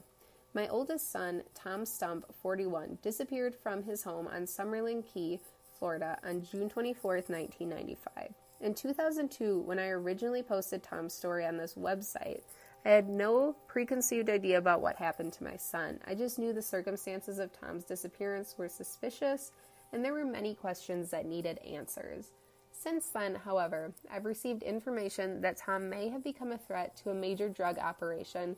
My 0.53 0.69
oldest 0.69 1.11
son, 1.11 1.43
Tom 1.55 1.87
Stump, 1.87 2.27
41, 2.43 2.99
disappeared 3.03 3.57
from 3.57 3.83
his 3.83 4.05
home 4.05 4.29
on 4.29 4.43
Summerland 4.43 5.05
Key, 5.13 5.41
Florida 5.79 6.19
on 6.23 6.45
June 6.45 6.69
24, 6.69 7.15
1995. 7.27 8.44
In 8.65 8.73
2002, 8.73 9.59
when 9.59 9.79
I 9.79 9.89
originally 9.89 10.43
posted 10.43 10.83
Tom's 10.83 11.13
story 11.13 11.45
on 11.45 11.59
this 11.59 11.75
website, 11.75 12.41
I 12.87 12.89
had 12.89 13.11
no 13.11 13.55
preconceived 13.67 14.31
idea 14.31 14.57
about 14.57 14.81
what 14.81 14.97
happened 14.97 15.35
to 15.35 15.45
my 15.45 15.59
son. 15.59 16.01
I 16.07 16.15
just 16.15 16.39
knew 16.39 16.55
the 16.55 16.63
circumstances 16.63 17.39
of 17.39 17.53
Tom's 17.53 17.85
disappearance 17.85 18.55
were 18.57 18.71
suspicious, 18.71 19.53
and 19.93 20.03
there 20.03 20.15
were 20.15 20.25
many 20.25 20.55
questions 20.55 21.11
that 21.11 21.27
needed 21.27 21.59
answers. 21.59 22.33
Since 22.73 23.11
then, 23.11 23.35
however, 23.35 23.93
I've 24.11 24.25
received 24.25 24.63
information 24.63 25.43
that 25.43 25.59
Tom 25.59 25.91
may 25.91 26.09
have 26.09 26.25
become 26.25 26.51
a 26.51 26.57
threat 26.57 26.97
to 27.03 27.11
a 27.11 27.15
major 27.15 27.51
drug 27.51 27.77
operation 27.77 28.57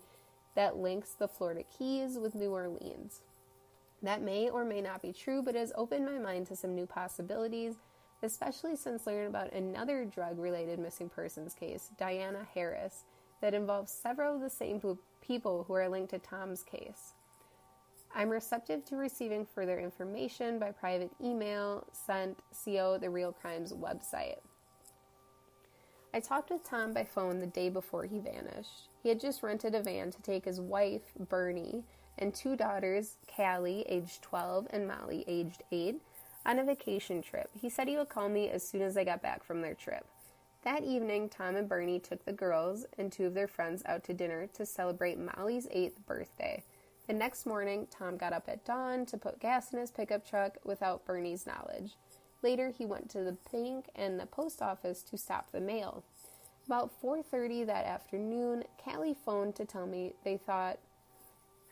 that 0.54 0.76
links 0.76 1.14
the 1.14 1.26
Florida 1.26 1.64
Keys 1.76 2.16
with 2.16 2.36
New 2.36 2.52
Orleans. 2.52 3.22
That 4.04 4.22
may 4.22 4.50
or 4.50 4.64
may 4.64 4.80
not 4.80 5.02
be 5.02 5.12
true, 5.12 5.42
but 5.42 5.56
it 5.56 5.58
has 5.58 5.72
opened 5.74 6.06
my 6.06 6.18
mind 6.18 6.46
to 6.46 6.54
some 6.54 6.76
new 6.76 6.86
possibilities, 6.86 7.74
especially 8.22 8.76
since 8.76 9.06
learning 9.06 9.28
about 9.28 9.52
another 9.52 10.04
drug 10.04 10.38
related 10.38 10.78
missing 10.78 11.08
persons 11.08 11.54
case, 11.54 11.90
Diana 11.98 12.46
Harris, 12.54 13.04
that 13.40 13.54
involves 13.54 13.92
several 13.92 14.34
of 14.34 14.40
the 14.40 14.50
same 14.50 14.80
people 15.20 15.64
who 15.66 15.74
are 15.74 15.88
linked 15.88 16.10
to 16.10 16.18
Tom's 16.18 16.62
case. 16.62 17.14
I'm 18.14 18.30
receptive 18.30 18.84
to 18.86 18.96
receiving 18.96 19.44
further 19.44 19.78
information 19.78 20.58
by 20.58 20.72
private 20.72 21.10
email 21.22 21.86
sent 21.92 22.38
CO 22.64 22.96
the 22.98 23.10
Real 23.10 23.32
Crimes 23.32 23.74
website. 23.74 24.38
I 26.14 26.20
talked 26.20 26.50
with 26.50 26.64
Tom 26.64 26.94
by 26.94 27.04
phone 27.04 27.40
the 27.40 27.46
day 27.46 27.68
before 27.68 28.06
he 28.06 28.20
vanished. 28.20 28.88
He 29.02 29.10
had 29.10 29.20
just 29.20 29.42
rented 29.42 29.74
a 29.74 29.82
van 29.82 30.10
to 30.12 30.22
take 30.22 30.46
his 30.46 30.62
wife, 30.62 31.12
Bernie, 31.28 31.84
and 32.16 32.34
two 32.34 32.56
daughters, 32.56 33.16
Callie, 33.34 33.84
aged 33.86 34.22
12, 34.22 34.68
and 34.70 34.88
Molly, 34.88 35.24
aged 35.28 35.62
8, 35.70 36.00
on 36.46 36.60
a 36.60 36.64
vacation 36.64 37.20
trip. 37.20 37.50
He 37.60 37.68
said 37.68 37.88
he 37.88 37.96
would 37.96 38.08
call 38.08 38.28
me 38.28 38.48
as 38.48 38.66
soon 38.66 38.80
as 38.80 38.94
they 38.94 39.04
got 39.04 39.20
back 39.20 39.44
from 39.44 39.60
their 39.60 39.74
trip. 39.74 40.06
That 40.62 40.84
evening, 40.84 41.28
Tom 41.28 41.56
and 41.56 41.68
Bernie 41.68 41.98
took 41.98 42.24
the 42.24 42.32
girls 42.32 42.86
and 42.96 43.12
two 43.12 43.26
of 43.26 43.34
their 43.34 43.48
friends 43.48 43.82
out 43.84 44.04
to 44.04 44.14
dinner 44.14 44.46
to 44.54 44.64
celebrate 44.64 45.18
Molly's 45.18 45.68
eighth 45.70 45.98
birthday. 46.06 46.62
The 47.06 47.12
next 47.12 47.46
morning, 47.46 47.86
Tom 47.90 48.16
got 48.16 48.32
up 48.32 48.48
at 48.48 48.64
dawn 48.64 49.06
to 49.06 49.16
put 49.16 49.40
gas 49.40 49.72
in 49.72 49.78
his 49.78 49.90
pickup 49.90 50.28
truck 50.28 50.56
without 50.64 51.04
Bernie's 51.04 51.46
knowledge. 51.46 51.92
Later, 52.42 52.70
he 52.76 52.86
went 52.86 53.10
to 53.10 53.22
the 53.22 53.36
bank 53.52 53.86
and 53.94 54.18
the 54.18 54.26
post 54.26 54.62
office 54.62 55.02
to 55.04 55.18
stop 55.18 55.50
the 55.50 55.60
mail. 55.60 56.04
About 56.66 56.90
4:30 57.00 57.64
that 57.66 57.86
afternoon, 57.86 58.64
Callie 58.82 59.14
phoned 59.24 59.54
to 59.56 59.64
tell 59.64 59.86
me 59.86 60.14
they 60.24 60.36
thought 60.36 60.78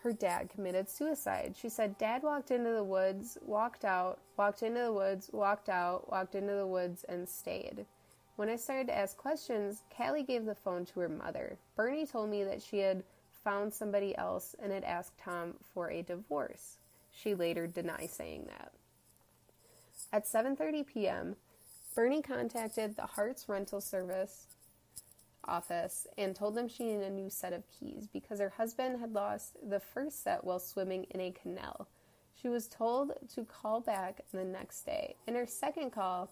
her 0.04 0.12
dad 0.12 0.50
committed 0.50 0.86
suicide. 0.86 1.54
She 1.58 1.70
said 1.70 1.96
dad 1.96 2.22
walked 2.22 2.50
into 2.50 2.70
the 2.70 2.84
woods, 2.84 3.38
walked 3.40 3.86
out, 3.86 4.20
walked 4.36 4.62
into 4.62 4.80
the 4.80 4.92
woods, 4.92 5.30
walked 5.32 5.70
out, 5.70 6.10
walked 6.10 6.34
into 6.34 6.52
the 6.52 6.66
woods 6.66 7.04
and 7.08 7.26
stayed. 7.26 7.86
When 8.36 8.50
I 8.50 8.56
started 8.56 8.88
to 8.88 8.96
ask 8.96 9.16
questions, 9.16 9.82
Callie 9.96 10.22
gave 10.22 10.44
the 10.44 10.54
phone 10.54 10.84
to 10.86 11.00
her 11.00 11.08
mother. 11.08 11.56
Bernie 11.74 12.06
told 12.06 12.28
me 12.28 12.44
that 12.44 12.62
she 12.62 12.80
had 12.80 13.02
found 13.42 13.72
somebody 13.72 14.16
else 14.18 14.54
and 14.62 14.70
had 14.70 14.84
asked 14.84 15.16
Tom 15.16 15.54
for 15.72 15.90
a 15.90 16.02
divorce. 16.02 16.76
She 17.10 17.34
later 17.34 17.66
denied 17.66 18.10
saying 18.10 18.44
that. 18.48 18.72
At 20.12 20.26
7:30 20.26 20.86
p.m., 20.86 21.36
Bernie 21.94 22.20
contacted 22.20 22.96
the 22.96 23.06
Hertz 23.06 23.48
rental 23.48 23.80
service 23.80 24.48
office 25.48 26.06
and 26.16 26.34
told 26.34 26.54
them 26.54 26.68
she 26.68 26.84
needed 26.84 27.02
a 27.02 27.10
new 27.10 27.30
set 27.30 27.52
of 27.52 27.64
keys 27.68 28.08
because 28.12 28.40
her 28.40 28.54
husband 28.56 29.00
had 29.00 29.12
lost 29.12 29.56
the 29.68 29.80
first 29.80 30.22
set 30.22 30.44
while 30.44 30.58
swimming 30.58 31.06
in 31.10 31.20
a 31.20 31.30
canal. 31.30 31.88
She 32.40 32.48
was 32.48 32.68
told 32.68 33.12
to 33.34 33.44
call 33.44 33.80
back 33.80 34.20
the 34.32 34.44
next 34.44 34.82
day. 34.84 35.16
In 35.26 35.34
her 35.34 35.46
second 35.46 35.90
call, 35.90 36.30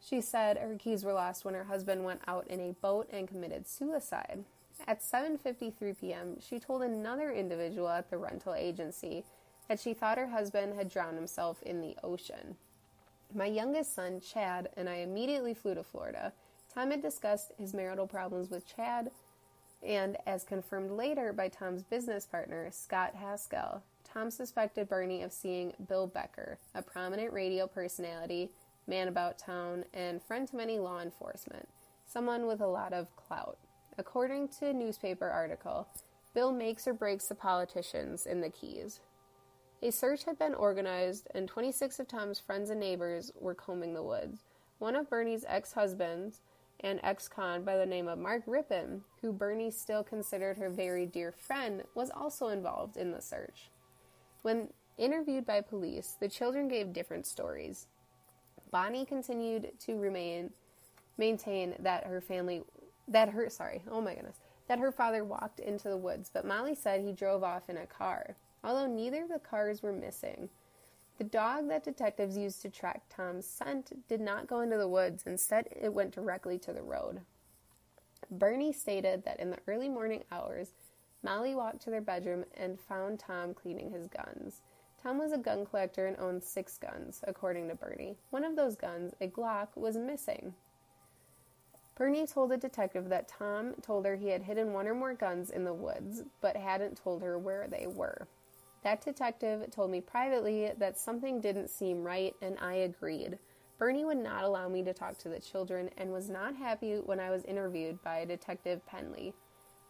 she 0.00 0.20
said 0.20 0.58
her 0.58 0.76
keys 0.78 1.04
were 1.04 1.12
lost 1.12 1.44
when 1.44 1.54
her 1.54 1.64
husband 1.64 2.04
went 2.04 2.20
out 2.26 2.46
in 2.48 2.60
a 2.60 2.72
boat 2.72 3.08
and 3.10 3.26
committed 3.26 3.66
suicide. 3.66 4.44
At 4.86 5.00
7:53 5.00 5.98
p.m., 5.98 6.36
she 6.40 6.58
told 6.58 6.82
another 6.82 7.32
individual 7.32 7.88
at 7.88 8.10
the 8.10 8.18
rental 8.18 8.54
agency 8.54 9.24
that 9.68 9.80
she 9.80 9.94
thought 9.94 10.18
her 10.18 10.28
husband 10.28 10.74
had 10.74 10.90
drowned 10.90 11.16
himself 11.16 11.62
in 11.62 11.80
the 11.80 11.96
ocean. 12.04 12.56
My 13.34 13.46
youngest 13.46 13.94
son, 13.94 14.20
Chad, 14.20 14.68
and 14.76 14.88
I 14.88 14.96
immediately 14.96 15.54
flew 15.54 15.74
to 15.74 15.82
Florida. 15.82 16.32
Tom 16.76 16.90
had 16.90 17.00
discussed 17.00 17.52
his 17.58 17.72
marital 17.72 18.06
problems 18.06 18.50
with 18.50 18.66
Chad, 18.66 19.10
and 19.82 20.18
as 20.26 20.44
confirmed 20.44 20.90
later 20.90 21.32
by 21.32 21.48
Tom's 21.48 21.82
business 21.82 22.26
partner, 22.26 22.68
Scott 22.70 23.14
Haskell, 23.14 23.82
Tom 24.04 24.30
suspected 24.30 24.86
Bernie 24.86 25.22
of 25.22 25.32
seeing 25.32 25.72
Bill 25.88 26.06
Becker, 26.06 26.58
a 26.74 26.82
prominent 26.82 27.32
radio 27.32 27.66
personality, 27.66 28.50
man 28.86 29.08
about 29.08 29.38
town, 29.38 29.86
and 29.94 30.22
friend 30.22 30.46
to 30.48 30.56
many 30.56 30.78
law 30.78 31.00
enforcement, 31.00 31.66
someone 32.04 32.46
with 32.46 32.60
a 32.60 32.66
lot 32.66 32.92
of 32.92 33.16
clout. 33.16 33.56
According 33.96 34.48
to 34.60 34.66
a 34.66 34.74
newspaper 34.74 35.30
article, 35.30 35.88
Bill 36.34 36.52
makes 36.52 36.86
or 36.86 36.92
breaks 36.92 37.28
the 37.28 37.34
politicians 37.34 38.26
in 38.26 38.42
the 38.42 38.50
Keys. 38.50 39.00
A 39.82 39.90
search 39.90 40.24
had 40.24 40.38
been 40.38 40.54
organized, 40.54 41.28
and 41.34 41.48
26 41.48 42.00
of 42.00 42.08
Tom's 42.08 42.38
friends 42.38 42.68
and 42.68 42.80
neighbors 42.80 43.32
were 43.40 43.54
combing 43.54 43.94
the 43.94 44.02
woods. 44.02 44.40
One 44.78 44.94
of 44.94 45.08
Bernie's 45.08 45.46
ex 45.48 45.72
husbands, 45.72 46.42
an 46.80 47.00
ex 47.02 47.28
con 47.28 47.62
by 47.62 47.76
the 47.76 47.86
name 47.86 48.08
of 48.08 48.18
Mark 48.18 48.42
Rippon, 48.46 49.02
who 49.22 49.32
Bernie 49.32 49.70
still 49.70 50.02
considered 50.02 50.58
her 50.58 50.70
very 50.70 51.06
dear 51.06 51.32
friend, 51.32 51.82
was 51.94 52.10
also 52.10 52.48
involved 52.48 52.96
in 52.96 53.12
the 53.12 53.22
search. 53.22 53.70
When 54.42 54.68
interviewed 54.98 55.46
by 55.46 55.60
police, 55.60 56.16
the 56.18 56.28
children 56.28 56.68
gave 56.68 56.92
different 56.92 57.26
stories. 57.26 57.86
Bonnie 58.70 59.04
continued 59.04 59.72
to 59.80 59.98
remain 59.98 60.50
maintain 61.18 61.74
that 61.78 62.04
her 62.04 62.20
family 62.20 62.62
that 63.08 63.30
her 63.30 63.48
sorry, 63.48 63.82
oh 63.90 64.00
my 64.00 64.14
goodness, 64.14 64.40
that 64.68 64.78
her 64.78 64.90
father 64.90 65.24
walked 65.24 65.60
into 65.60 65.88
the 65.88 65.96
woods, 65.96 66.30
but 66.32 66.44
Molly 66.44 66.74
said 66.74 67.00
he 67.00 67.12
drove 67.12 67.42
off 67.42 67.68
in 67.68 67.76
a 67.76 67.86
car. 67.86 68.36
Although 68.64 68.88
neither 68.88 69.22
of 69.22 69.28
the 69.28 69.38
cars 69.38 69.82
were 69.82 69.92
missing, 69.92 70.48
the 71.18 71.24
dog 71.24 71.68
that 71.68 71.84
detectives 71.84 72.36
used 72.36 72.62
to 72.62 72.70
track 72.70 73.02
Tom's 73.08 73.46
scent 73.46 74.06
did 74.08 74.20
not 74.20 74.46
go 74.46 74.60
into 74.60 74.76
the 74.76 74.88
woods, 74.88 75.24
instead, 75.26 75.68
it 75.70 75.92
went 75.92 76.14
directly 76.14 76.58
to 76.58 76.72
the 76.72 76.82
road. 76.82 77.20
Bernie 78.30 78.72
stated 78.72 79.24
that 79.24 79.40
in 79.40 79.50
the 79.50 79.58
early 79.66 79.88
morning 79.88 80.24
hours, 80.30 80.72
Molly 81.22 81.54
walked 81.54 81.82
to 81.82 81.90
their 81.90 82.00
bedroom 82.00 82.44
and 82.54 82.78
found 82.78 83.18
Tom 83.18 83.54
cleaning 83.54 83.90
his 83.90 84.06
guns. 84.06 84.62
Tom 85.02 85.18
was 85.18 85.32
a 85.32 85.38
gun 85.38 85.64
collector 85.64 86.06
and 86.06 86.16
owned 86.18 86.42
six 86.42 86.78
guns, 86.78 87.20
according 87.26 87.68
to 87.68 87.74
Bernie. 87.74 88.16
One 88.30 88.44
of 88.44 88.56
those 88.56 88.76
guns, 88.76 89.14
a 89.20 89.28
Glock, 89.28 89.68
was 89.76 89.96
missing. 89.96 90.54
Bernie 91.94 92.26
told 92.26 92.50
the 92.50 92.58
detective 92.58 93.08
that 93.08 93.28
Tom 93.28 93.74
told 93.80 94.04
her 94.04 94.16
he 94.16 94.28
had 94.28 94.42
hidden 94.42 94.72
one 94.72 94.86
or 94.86 94.94
more 94.94 95.14
guns 95.14 95.50
in 95.50 95.64
the 95.64 95.72
woods, 95.72 96.24
but 96.40 96.56
hadn't 96.56 96.96
told 96.96 97.22
her 97.22 97.38
where 97.38 97.66
they 97.68 97.86
were. 97.86 98.28
That 98.86 99.04
detective 99.04 99.68
told 99.72 99.90
me 99.90 100.00
privately 100.00 100.70
that 100.78 100.96
something 100.96 101.40
didn't 101.40 101.70
seem 101.70 102.04
right, 102.04 102.36
and 102.40 102.56
I 102.60 102.74
agreed. 102.74 103.36
Bernie 103.78 104.04
would 104.04 104.16
not 104.16 104.44
allow 104.44 104.68
me 104.68 104.84
to 104.84 104.92
talk 104.92 105.18
to 105.18 105.28
the 105.28 105.40
children 105.40 105.90
and 105.98 106.12
was 106.12 106.30
not 106.30 106.54
happy 106.54 106.94
when 106.94 107.18
I 107.18 107.30
was 107.30 107.42
interviewed 107.46 108.00
by 108.04 108.24
Detective 108.24 108.86
Penley. 108.86 109.34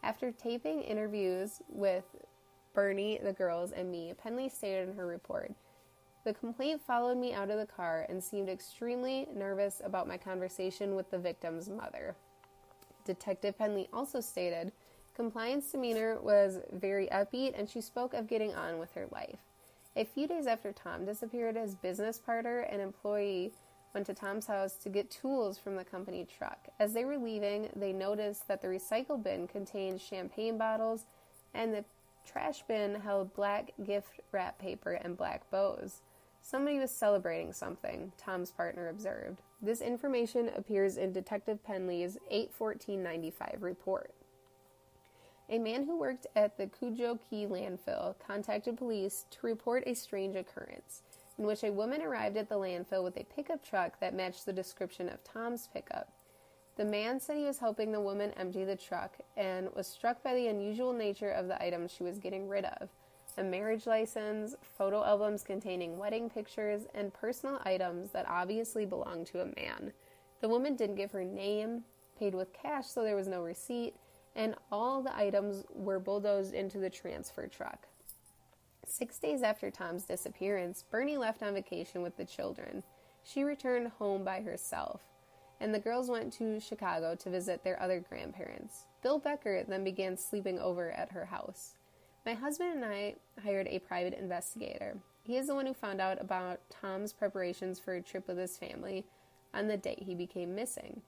After 0.02 0.32
taping 0.32 0.80
interviews 0.80 1.60
with 1.68 2.04
Bernie, 2.72 3.20
the 3.22 3.34
girls, 3.34 3.72
and 3.72 3.92
me, 3.92 4.14
Penley 4.16 4.48
stated 4.48 4.88
in 4.88 4.96
her 4.96 5.06
report 5.06 5.52
The 6.24 6.32
complaint 6.32 6.80
followed 6.80 7.18
me 7.18 7.34
out 7.34 7.50
of 7.50 7.58
the 7.58 7.66
car 7.66 8.06
and 8.08 8.24
seemed 8.24 8.48
extremely 8.48 9.28
nervous 9.36 9.82
about 9.84 10.08
my 10.08 10.16
conversation 10.16 10.94
with 10.94 11.10
the 11.10 11.18
victim's 11.18 11.68
mother. 11.68 12.16
Detective 13.04 13.58
Penley 13.58 13.90
also 13.92 14.22
stated 14.22 14.72
Compliance 15.16 15.72
demeanor 15.72 16.18
was 16.20 16.58
very 16.70 17.06
upbeat, 17.06 17.58
and 17.58 17.70
she 17.70 17.80
spoke 17.80 18.12
of 18.12 18.28
getting 18.28 18.54
on 18.54 18.78
with 18.78 18.92
her 18.92 19.06
life. 19.10 19.38
A 19.96 20.04
few 20.04 20.28
days 20.28 20.46
after 20.46 20.72
Tom 20.72 21.06
disappeared, 21.06 21.56
his 21.56 21.74
business 21.74 22.18
partner 22.18 22.60
and 22.60 22.82
employee 22.82 23.50
went 23.94 24.04
to 24.08 24.12
Tom's 24.12 24.46
house 24.46 24.74
to 24.76 24.90
get 24.90 25.10
tools 25.10 25.56
from 25.56 25.74
the 25.74 25.84
company 25.84 26.26
truck. 26.26 26.68
As 26.78 26.92
they 26.92 27.06
were 27.06 27.16
leaving, 27.16 27.70
they 27.74 27.94
noticed 27.94 28.46
that 28.46 28.60
the 28.60 28.68
recycle 28.68 29.22
bin 29.22 29.48
contained 29.48 30.02
champagne 30.02 30.58
bottles 30.58 31.06
and 31.54 31.72
the 31.72 31.86
trash 32.30 32.62
bin 32.68 32.96
held 32.96 33.34
black 33.34 33.72
gift 33.86 34.20
wrap 34.32 34.58
paper 34.58 34.92
and 34.92 35.16
black 35.16 35.50
bows. 35.50 36.02
Somebody 36.42 36.78
was 36.78 36.90
celebrating 36.90 37.54
something, 37.54 38.12
Tom's 38.18 38.50
partner 38.50 38.88
observed. 38.88 39.40
This 39.62 39.80
information 39.80 40.50
appears 40.54 40.98
in 40.98 41.12
Detective 41.12 41.64
Penley's 41.64 42.18
81495 42.30 43.62
report. 43.62 44.12
A 45.48 45.58
man 45.58 45.84
who 45.84 45.98
worked 45.98 46.26
at 46.34 46.56
the 46.56 46.66
Cudjoe 46.66 47.18
Key 47.30 47.46
landfill 47.46 48.16
contacted 48.18 48.76
police 48.76 49.26
to 49.30 49.46
report 49.46 49.84
a 49.86 49.94
strange 49.94 50.34
occurrence 50.34 51.02
in 51.38 51.46
which 51.46 51.62
a 51.62 51.72
woman 51.72 52.02
arrived 52.02 52.36
at 52.36 52.48
the 52.48 52.56
landfill 52.56 53.04
with 53.04 53.16
a 53.16 53.24
pickup 53.24 53.64
truck 53.64 54.00
that 54.00 54.14
matched 54.14 54.46
the 54.46 54.52
description 54.52 55.08
of 55.08 55.22
Tom's 55.22 55.68
pickup. 55.72 56.12
The 56.76 56.84
man 56.84 57.20
said 57.20 57.36
he 57.36 57.44
was 57.44 57.58
helping 57.58 57.92
the 57.92 58.00
woman 58.00 58.32
empty 58.32 58.64
the 58.64 58.76
truck 58.76 59.16
and 59.36 59.72
was 59.74 59.86
struck 59.86 60.22
by 60.22 60.34
the 60.34 60.48
unusual 60.48 60.92
nature 60.92 61.30
of 61.30 61.46
the 61.46 61.62
items 61.62 61.90
she 61.90 62.02
was 62.02 62.18
getting 62.18 62.48
rid 62.48 62.64
of 62.64 62.88
a 63.38 63.44
marriage 63.44 63.86
license, 63.86 64.54
photo 64.62 65.04
albums 65.04 65.42
containing 65.42 65.98
wedding 65.98 66.30
pictures, 66.30 66.86
and 66.94 67.12
personal 67.12 67.60
items 67.64 68.10
that 68.10 68.28
obviously 68.28 68.86
belonged 68.86 69.26
to 69.26 69.42
a 69.42 69.54
man. 69.56 69.92
The 70.40 70.48
woman 70.48 70.74
didn't 70.74 70.96
give 70.96 71.12
her 71.12 71.24
name, 71.24 71.84
paid 72.18 72.34
with 72.34 72.52
cash 72.54 72.86
so 72.86 73.02
there 73.02 73.16
was 73.16 73.28
no 73.28 73.42
receipt, 73.42 73.94
and 74.36 74.54
all 74.70 75.02
the 75.02 75.16
items 75.16 75.64
were 75.74 75.98
bulldozed 75.98 76.54
into 76.54 76.78
the 76.78 76.90
transfer 76.90 77.48
truck. 77.48 77.88
Six 78.86 79.18
days 79.18 79.42
after 79.42 79.70
Tom's 79.70 80.04
disappearance, 80.04 80.84
Bernie 80.88 81.16
left 81.16 81.42
on 81.42 81.54
vacation 81.54 82.02
with 82.02 82.16
the 82.16 82.24
children. 82.24 82.84
She 83.24 83.42
returned 83.42 83.88
home 83.98 84.22
by 84.22 84.42
herself, 84.42 85.00
and 85.58 85.74
the 85.74 85.80
girls 85.80 86.08
went 86.08 86.32
to 86.34 86.60
Chicago 86.60 87.16
to 87.16 87.30
visit 87.30 87.64
their 87.64 87.82
other 87.82 87.98
grandparents. 87.98 88.84
Bill 89.02 89.18
Becker 89.18 89.64
then 89.66 89.82
began 89.82 90.16
sleeping 90.16 90.60
over 90.60 90.92
at 90.92 91.10
her 91.10 91.24
house. 91.24 91.74
My 92.24 92.34
husband 92.34 92.74
and 92.74 92.84
I 92.84 93.14
hired 93.42 93.66
a 93.68 93.80
private 93.80 94.14
investigator. 94.14 94.98
He 95.24 95.36
is 95.36 95.48
the 95.48 95.54
one 95.54 95.66
who 95.66 95.74
found 95.74 96.00
out 96.00 96.20
about 96.20 96.60
Tom's 96.70 97.12
preparations 97.12 97.80
for 97.80 97.94
a 97.94 98.02
trip 98.02 98.28
with 98.28 98.38
his 98.38 98.58
family 98.58 99.06
on 99.54 99.66
the 99.66 99.76
day 99.76 99.96
he 99.98 100.14
became 100.14 100.54
missing 100.54 101.00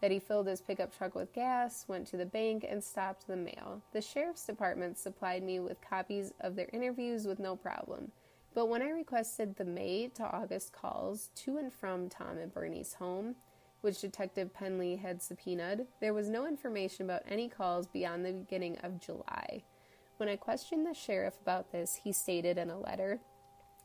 that 0.00 0.10
he 0.10 0.18
filled 0.18 0.46
his 0.46 0.60
pickup 0.60 0.96
truck 0.96 1.14
with 1.14 1.32
gas, 1.32 1.84
went 1.88 2.06
to 2.08 2.16
the 2.16 2.26
bank, 2.26 2.66
and 2.68 2.82
stopped 2.82 3.26
the 3.26 3.36
mail. 3.36 3.82
The 3.92 4.02
sheriff's 4.02 4.44
department 4.44 4.98
supplied 4.98 5.42
me 5.42 5.60
with 5.60 5.80
copies 5.80 6.32
of 6.40 6.56
their 6.56 6.68
interviews 6.72 7.26
with 7.26 7.38
no 7.38 7.56
problem. 7.56 8.12
But 8.54 8.68
when 8.68 8.82
I 8.82 8.90
requested 8.90 9.56
the 9.56 9.64
May 9.64 10.08
to 10.14 10.24
August 10.24 10.72
calls 10.72 11.30
to 11.36 11.58
and 11.58 11.72
from 11.72 12.08
Tom 12.08 12.38
and 12.38 12.52
Bernie's 12.52 12.94
home, 12.94 13.34
which 13.80 14.00
Detective 14.00 14.54
Penley 14.54 14.96
had 14.96 15.20
subpoenaed, 15.20 15.86
there 16.00 16.14
was 16.14 16.28
no 16.28 16.46
information 16.46 17.04
about 17.04 17.22
any 17.28 17.48
calls 17.48 17.86
beyond 17.86 18.24
the 18.24 18.32
beginning 18.32 18.78
of 18.82 19.00
July. 19.00 19.62
When 20.18 20.28
I 20.28 20.36
questioned 20.36 20.86
the 20.86 20.94
sheriff 20.94 21.34
about 21.42 21.72
this, 21.72 22.00
he 22.02 22.12
stated 22.12 22.56
in 22.56 22.70
a 22.70 22.78
letter 22.78 23.20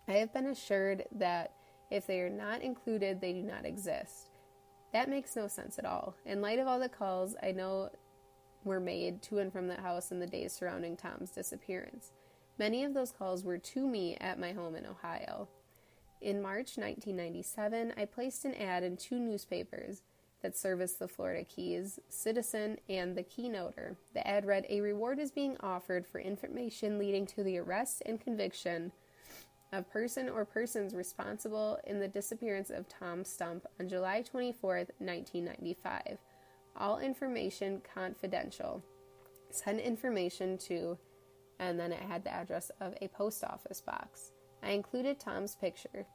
I 0.08 0.13
have 0.13 0.34
been 0.34 0.48
assured 0.48 1.06
that 1.12 1.54
if 1.91 2.08
they 2.08 2.22
are 2.22 2.30
not 2.30 2.62
included, 2.62 3.19
they 3.19 3.34
do 3.34 3.43
not 3.43 3.65
exist. 3.65 4.28
That 4.93 5.10
makes 5.10 5.36
no 5.36 5.47
sense 5.47 5.78
at 5.78 5.86
all. 5.86 6.15
In 6.25 6.41
light 6.41 6.60
of 6.60 6.67
all 6.67 6.80
the 6.80 6.89
calls 6.89 7.36
I 7.43 7.52
know 7.52 7.89
were 8.63 8.80
made 8.80 9.21
to 9.23 9.39
and 9.39 9.52
from 9.52 9.67
the 9.67 9.75
house 9.75 10.12
in 10.12 10.19
the 10.19 10.28
days 10.28 10.54
surrounding 10.54 10.97
Tom's 10.97 11.30
disappearance, 11.30 12.12
Many 12.60 12.84
of 12.84 12.93
those 12.93 13.13
calls 13.13 13.45
were 13.45 13.58
to 13.58 13.88
me 13.88 14.17
at 14.19 14.38
my 14.38 14.52
home 14.52 14.75
in 14.75 14.86
Ohio. 14.86 15.47
In 16.19 16.41
March 16.41 16.78
1997, 16.78 17.93
I 17.95 18.04
placed 18.04 18.43
an 18.43 18.54
ad 18.54 18.84
in 18.84 18.97
two 18.97 19.17
newspapers 19.17 20.04
that 20.41 20.58
service 20.58 20.93
the 20.93 21.08
Florida 21.08 21.45
Keys, 21.45 21.99
Citizen, 22.10 22.78
and 22.89 23.15
the 23.15 23.23
Keynoter. 23.23 23.95
The 24.13 24.28
ad 24.28 24.45
read 24.45 24.65
A 24.69 24.82
reward 24.82 25.19
is 25.19 25.32
being 25.32 25.56
offered 25.62 26.06
for 26.06 26.19
information 26.19 26.99
leading 26.99 27.25
to 27.28 27.43
the 27.43 27.58
arrest 27.58 28.04
and 28.06 28.19
conviction 28.19 28.91
of 29.71 29.89
person 29.89 30.29
or 30.29 30.45
persons 30.45 30.95
responsible 30.95 31.79
in 31.86 31.99
the 31.99 32.08
disappearance 32.08 32.69
of 32.69 32.88
Tom 32.88 33.23
Stump 33.23 33.65
on 33.79 33.88
July 33.88 34.21
24, 34.21 34.75
1995. 34.97 36.17
All 36.77 36.99
information 36.99 37.82
confidential. 37.93 38.84
Send 39.51 39.79
information 39.79 40.58
to, 40.60 40.97
and 41.60 41.79
then 41.79 41.91
it 41.91 42.01
had 42.01 42.23
the 42.23 42.34
address 42.34 42.71
of 42.79 42.93
a 43.01 43.08
post 43.10 43.43
office 43.43 43.82
box. 43.82 44.32
I 44.63 44.71
included 44.71 45.19
Tom's 45.19 45.55
picture. 45.55 46.05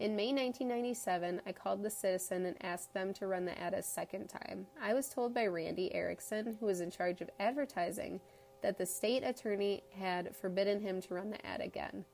In 0.00 0.14
May 0.14 0.32
1997, 0.32 1.42
I 1.44 1.52
called 1.52 1.82
the 1.82 1.90
Citizen 1.90 2.46
and 2.46 2.56
asked 2.62 2.94
them 2.94 3.12
to 3.14 3.26
run 3.26 3.44
the 3.44 3.58
ad 3.60 3.74
a 3.74 3.82
second 3.82 4.28
time. 4.28 4.66
I 4.80 4.94
was 4.94 5.08
told 5.08 5.34
by 5.34 5.46
Randy 5.46 5.92
Erickson, 5.92 6.56
who 6.60 6.66
was 6.66 6.80
in 6.80 6.90
charge 6.90 7.20
of 7.20 7.30
advertising, 7.40 8.20
that 8.62 8.78
the 8.78 8.86
state 8.86 9.24
attorney 9.24 9.82
had 9.98 10.36
forbidden 10.36 10.80
him 10.80 11.00
to 11.02 11.14
run 11.14 11.30
the 11.30 11.44
ad 11.44 11.60
again. 11.60 12.04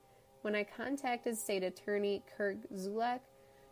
When 0.45 0.53
I 0.53 0.63
contacted 0.63 1.35
state 1.35 1.63
attorney 1.63 2.21
Kirk 2.37 2.57
Zuelch, 2.71 3.21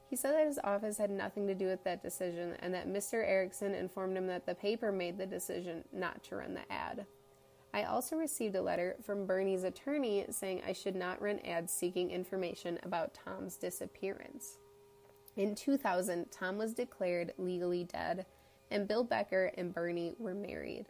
he 0.09 0.15
said 0.15 0.33
that 0.33 0.47
his 0.47 0.57
office 0.63 0.97
had 0.97 1.11
nothing 1.11 1.45
to 1.45 1.53
do 1.53 1.67
with 1.67 1.83
that 1.83 2.01
decision 2.01 2.55
and 2.61 2.73
that 2.73 2.87
Mr. 2.87 3.23
Erickson 3.23 3.75
informed 3.75 4.17
him 4.17 4.25
that 4.25 4.47
the 4.47 4.55
paper 4.55 4.91
made 4.91 5.15
the 5.15 5.27
decision 5.27 5.83
not 5.93 6.23
to 6.23 6.37
run 6.37 6.55
the 6.55 6.73
ad. 6.73 7.05
I 7.75 7.83
also 7.83 8.15
received 8.15 8.55
a 8.55 8.61
letter 8.63 8.95
from 9.05 9.27
Bernie's 9.27 9.63
attorney 9.63 10.25
saying 10.31 10.63
I 10.67 10.73
should 10.73 10.95
not 10.95 11.21
run 11.21 11.37
ads 11.45 11.71
seeking 11.71 12.09
information 12.09 12.79
about 12.81 13.13
Tom's 13.13 13.55
disappearance. 13.55 14.57
In 15.37 15.53
2000, 15.53 16.31
Tom 16.31 16.57
was 16.57 16.73
declared 16.73 17.33
legally 17.37 17.83
dead, 17.83 18.25
and 18.71 18.87
Bill 18.87 19.03
Becker 19.03 19.51
and 19.59 19.71
Bernie 19.71 20.15
were 20.17 20.33
married. 20.33 20.87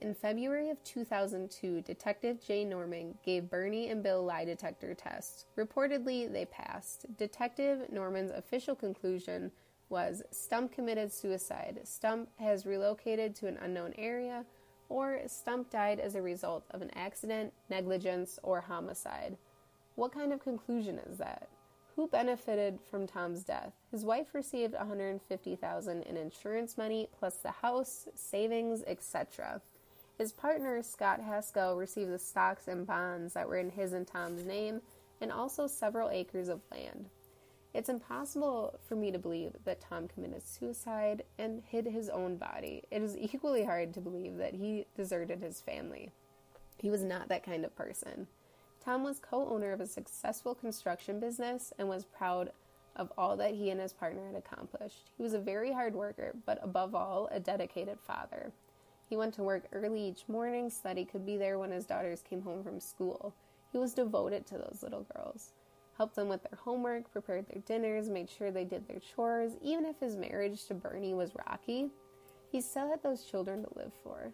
In 0.00 0.14
February 0.14 0.70
of 0.70 0.82
2002, 0.84 1.80
Detective 1.82 2.44
Jay 2.44 2.64
Norman 2.64 3.16
gave 3.24 3.48
Bernie 3.48 3.88
and 3.88 4.02
Bill 4.02 4.22
lie 4.22 4.44
detector 4.44 4.94
tests. 4.94 5.46
Reportedly, 5.56 6.30
they 6.30 6.44
passed. 6.44 7.06
Detective 7.16 7.90
Norman's 7.90 8.30
official 8.30 8.74
conclusion 8.74 9.50
was 9.88 10.22
Stump 10.30 10.72
committed 10.72 11.12
suicide. 11.12 11.80
Stump 11.84 12.28
has 12.38 12.66
relocated 12.66 13.34
to 13.36 13.46
an 13.46 13.58
unknown 13.62 13.94
area 13.96 14.44
or 14.88 15.20
Stump 15.26 15.70
died 15.70 16.00
as 16.00 16.14
a 16.14 16.22
result 16.22 16.64
of 16.70 16.82
an 16.82 16.90
accident, 16.94 17.52
negligence, 17.70 18.38
or 18.42 18.60
homicide. 18.60 19.36
What 19.94 20.12
kind 20.12 20.32
of 20.32 20.40
conclusion 20.40 20.98
is 20.98 21.18
that? 21.18 21.48
Who 21.96 22.08
benefited 22.08 22.80
from 22.90 23.06
Tom's 23.06 23.44
death? 23.44 23.72
His 23.90 24.04
wife 24.04 24.34
received 24.34 24.74
150,000 24.74 26.02
in 26.02 26.16
insurance 26.16 26.76
money 26.76 27.08
plus 27.16 27.36
the 27.36 27.52
house, 27.52 28.08
savings, 28.14 28.82
etc. 28.86 29.62
His 30.18 30.32
partner, 30.32 30.80
Scott 30.82 31.20
Haskell, 31.20 31.76
received 31.76 32.12
the 32.12 32.18
stocks 32.18 32.68
and 32.68 32.86
bonds 32.86 33.34
that 33.34 33.48
were 33.48 33.56
in 33.56 33.70
his 33.70 33.92
and 33.92 34.06
Tom's 34.06 34.44
name 34.44 34.80
and 35.20 35.32
also 35.32 35.66
several 35.66 36.10
acres 36.10 36.48
of 36.48 36.60
land. 36.70 37.08
It's 37.72 37.88
impossible 37.88 38.78
for 38.88 38.94
me 38.94 39.10
to 39.10 39.18
believe 39.18 39.56
that 39.64 39.80
Tom 39.80 40.06
committed 40.06 40.46
suicide 40.46 41.24
and 41.38 41.62
hid 41.66 41.86
his 41.86 42.08
own 42.08 42.36
body. 42.36 42.84
It 42.92 43.02
is 43.02 43.16
equally 43.16 43.64
hard 43.64 43.92
to 43.94 44.00
believe 44.00 44.36
that 44.36 44.54
he 44.54 44.86
deserted 44.96 45.40
his 45.40 45.60
family. 45.60 46.12
He 46.78 46.90
was 46.90 47.02
not 47.02 47.28
that 47.28 47.42
kind 47.42 47.64
of 47.64 47.74
person. 47.74 48.28
Tom 48.84 49.02
was 49.02 49.18
co 49.18 49.48
owner 49.48 49.72
of 49.72 49.80
a 49.80 49.86
successful 49.86 50.54
construction 50.54 51.18
business 51.18 51.72
and 51.76 51.88
was 51.88 52.04
proud 52.04 52.52
of 52.94 53.12
all 53.18 53.36
that 53.38 53.54
he 53.54 53.70
and 53.70 53.80
his 53.80 53.92
partner 53.92 54.26
had 54.26 54.36
accomplished. 54.36 55.10
He 55.16 55.24
was 55.24 55.34
a 55.34 55.38
very 55.40 55.72
hard 55.72 55.96
worker, 55.96 56.36
but 56.46 56.60
above 56.62 56.94
all, 56.94 57.28
a 57.32 57.40
dedicated 57.40 57.98
father. 57.98 58.52
He 59.08 59.16
went 59.16 59.34
to 59.34 59.42
work 59.42 59.64
early 59.72 60.00
each 60.00 60.24
morning 60.28 60.70
so 60.70 60.80
that 60.84 60.96
he 60.96 61.04
could 61.04 61.26
be 61.26 61.36
there 61.36 61.58
when 61.58 61.70
his 61.70 61.86
daughters 61.86 62.22
came 62.22 62.42
home 62.42 62.62
from 62.64 62.80
school. 62.80 63.34
He 63.72 63.78
was 63.78 63.94
devoted 63.94 64.46
to 64.46 64.58
those 64.58 64.80
little 64.82 65.06
girls 65.14 65.52
helped 65.96 66.16
them 66.16 66.28
with 66.28 66.42
their 66.42 66.58
homework, 66.62 67.10
prepared 67.12 67.46
their 67.48 67.62
dinners, 67.62 68.08
made 68.08 68.28
sure 68.28 68.50
they 68.50 68.64
did 68.64 68.86
their 68.86 69.00
chores. 69.00 69.52
Even 69.62 69.86
if 69.86 69.98
his 70.00 70.16
marriage 70.16 70.64
to 70.66 70.74
Bernie 70.74 71.14
was 71.14 71.34
rocky, 71.46 71.90
he 72.50 72.60
still 72.60 72.90
had 72.90 73.02
those 73.02 73.24
children 73.24 73.62
to 73.62 73.78
live 73.78 73.92
for. 74.02 74.32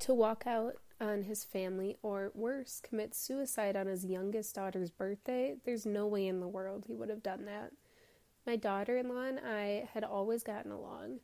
To 0.00 0.14
walk 0.14 0.44
out 0.46 0.74
on 1.00 1.22
his 1.22 1.44
family, 1.44 1.96
or 2.02 2.32
worse, 2.34 2.80
commit 2.82 3.14
suicide 3.14 3.76
on 3.76 3.86
his 3.86 4.04
youngest 4.04 4.54
daughter's 4.54 4.90
birthday, 4.90 5.56
there's 5.64 5.86
no 5.86 6.06
way 6.06 6.26
in 6.26 6.40
the 6.40 6.48
world 6.48 6.84
he 6.86 6.94
would 6.94 7.08
have 7.08 7.22
done 7.22 7.44
that. 7.46 7.72
My 8.46 8.56
daughter 8.56 8.98
in 8.98 9.08
law 9.08 9.24
and 9.24 9.40
I 9.40 9.88
had 9.92 10.04
always 10.04 10.42
gotten 10.42 10.70
along. 10.70 11.20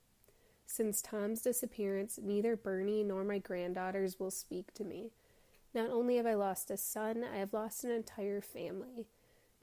Since 0.73 1.03
Tom's 1.03 1.43
disappearance, 1.43 2.21
neither 2.23 2.55
Bernie 2.55 3.03
nor 3.03 3.25
my 3.25 3.39
granddaughters 3.39 4.21
will 4.21 4.31
speak 4.31 4.73
to 4.75 4.85
me. 4.85 5.11
Not 5.75 5.91
only 5.91 6.15
have 6.15 6.27
I 6.27 6.35
lost 6.35 6.71
a 6.71 6.77
son, 6.77 7.25
I 7.25 7.39
have 7.39 7.53
lost 7.53 7.83
an 7.83 7.91
entire 7.91 8.41
family. 8.41 9.09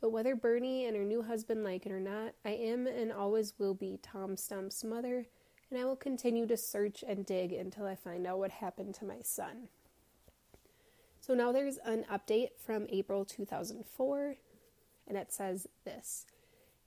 But 0.02 0.10
whether 0.12 0.36
Bernie 0.36 0.86
and 0.86 0.98
her 0.98 1.06
new 1.06 1.22
husband 1.22 1.64
like 1.64 1.86
it 1.86 1.94
or 1.94 2.02
not, 2.02 2.34
I 2.44 2.50
am 2.50 2.88
and 2.88 3.14
always 3.14 3.54
will 3.58 3.74
be 3.74 4.00
Tom 4.04 4.36
Stump's 4.36 4.84
mother, 4.84 5.28
and 5.72 5.80
I 5.80 5.86
will 5.86 5.96
continue 5.96 6.46
to 6.46 6.58
search 6.58 7.06
and 7.08 7.26
dig 7.26 7.54
until 7.54 7.86
I 7.86 7.96
find 7.96 8.28
out 8.28 8.40
what 8.40 8.52
happened 8.52 8.94
to 8.96 9.06
my 9.06 9.22
son. 9.22 9.70
So 11.22 11.34
now 11.34 11.54
there's 11.54 11.78
an 11.86 12.04
update 12.12 12.50
from 12.58 12.86
April 12.90 13.24
2004, 13.24 14.36
and 15.08 15.18
it 15.18 15.32
says 15.32 15.68
this. 15.86 16.26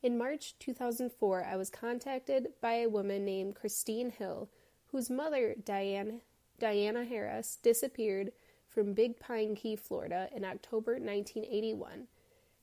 In 0.02 0.16
March 0.16 0.54
2004, 0.58 1.44
I 1.44 1.56
was 1.56 1.68
contacted 1.68 2.48
by 2.62 2.74
a 2.74 2.88
woman 2.88 3.24
named 3.24 3.54
Christine 3.54 4.10
Hill, 4.10 4.48
whose 4.92 5.10
mother, 5.10 5.54
Diane, 5.62 6.22
Diana 6.58 7.04
Harris, 7.04 7.58
disappeared 7.62 8.32
from 8.66 8.94
Big 8.94 9.20
Pine 9.20 9.54
Key, 9.54 9.76
Florida 9.76 10.30
in 10.34 10.44
October 10.44 10.92
1981 10.92 12.06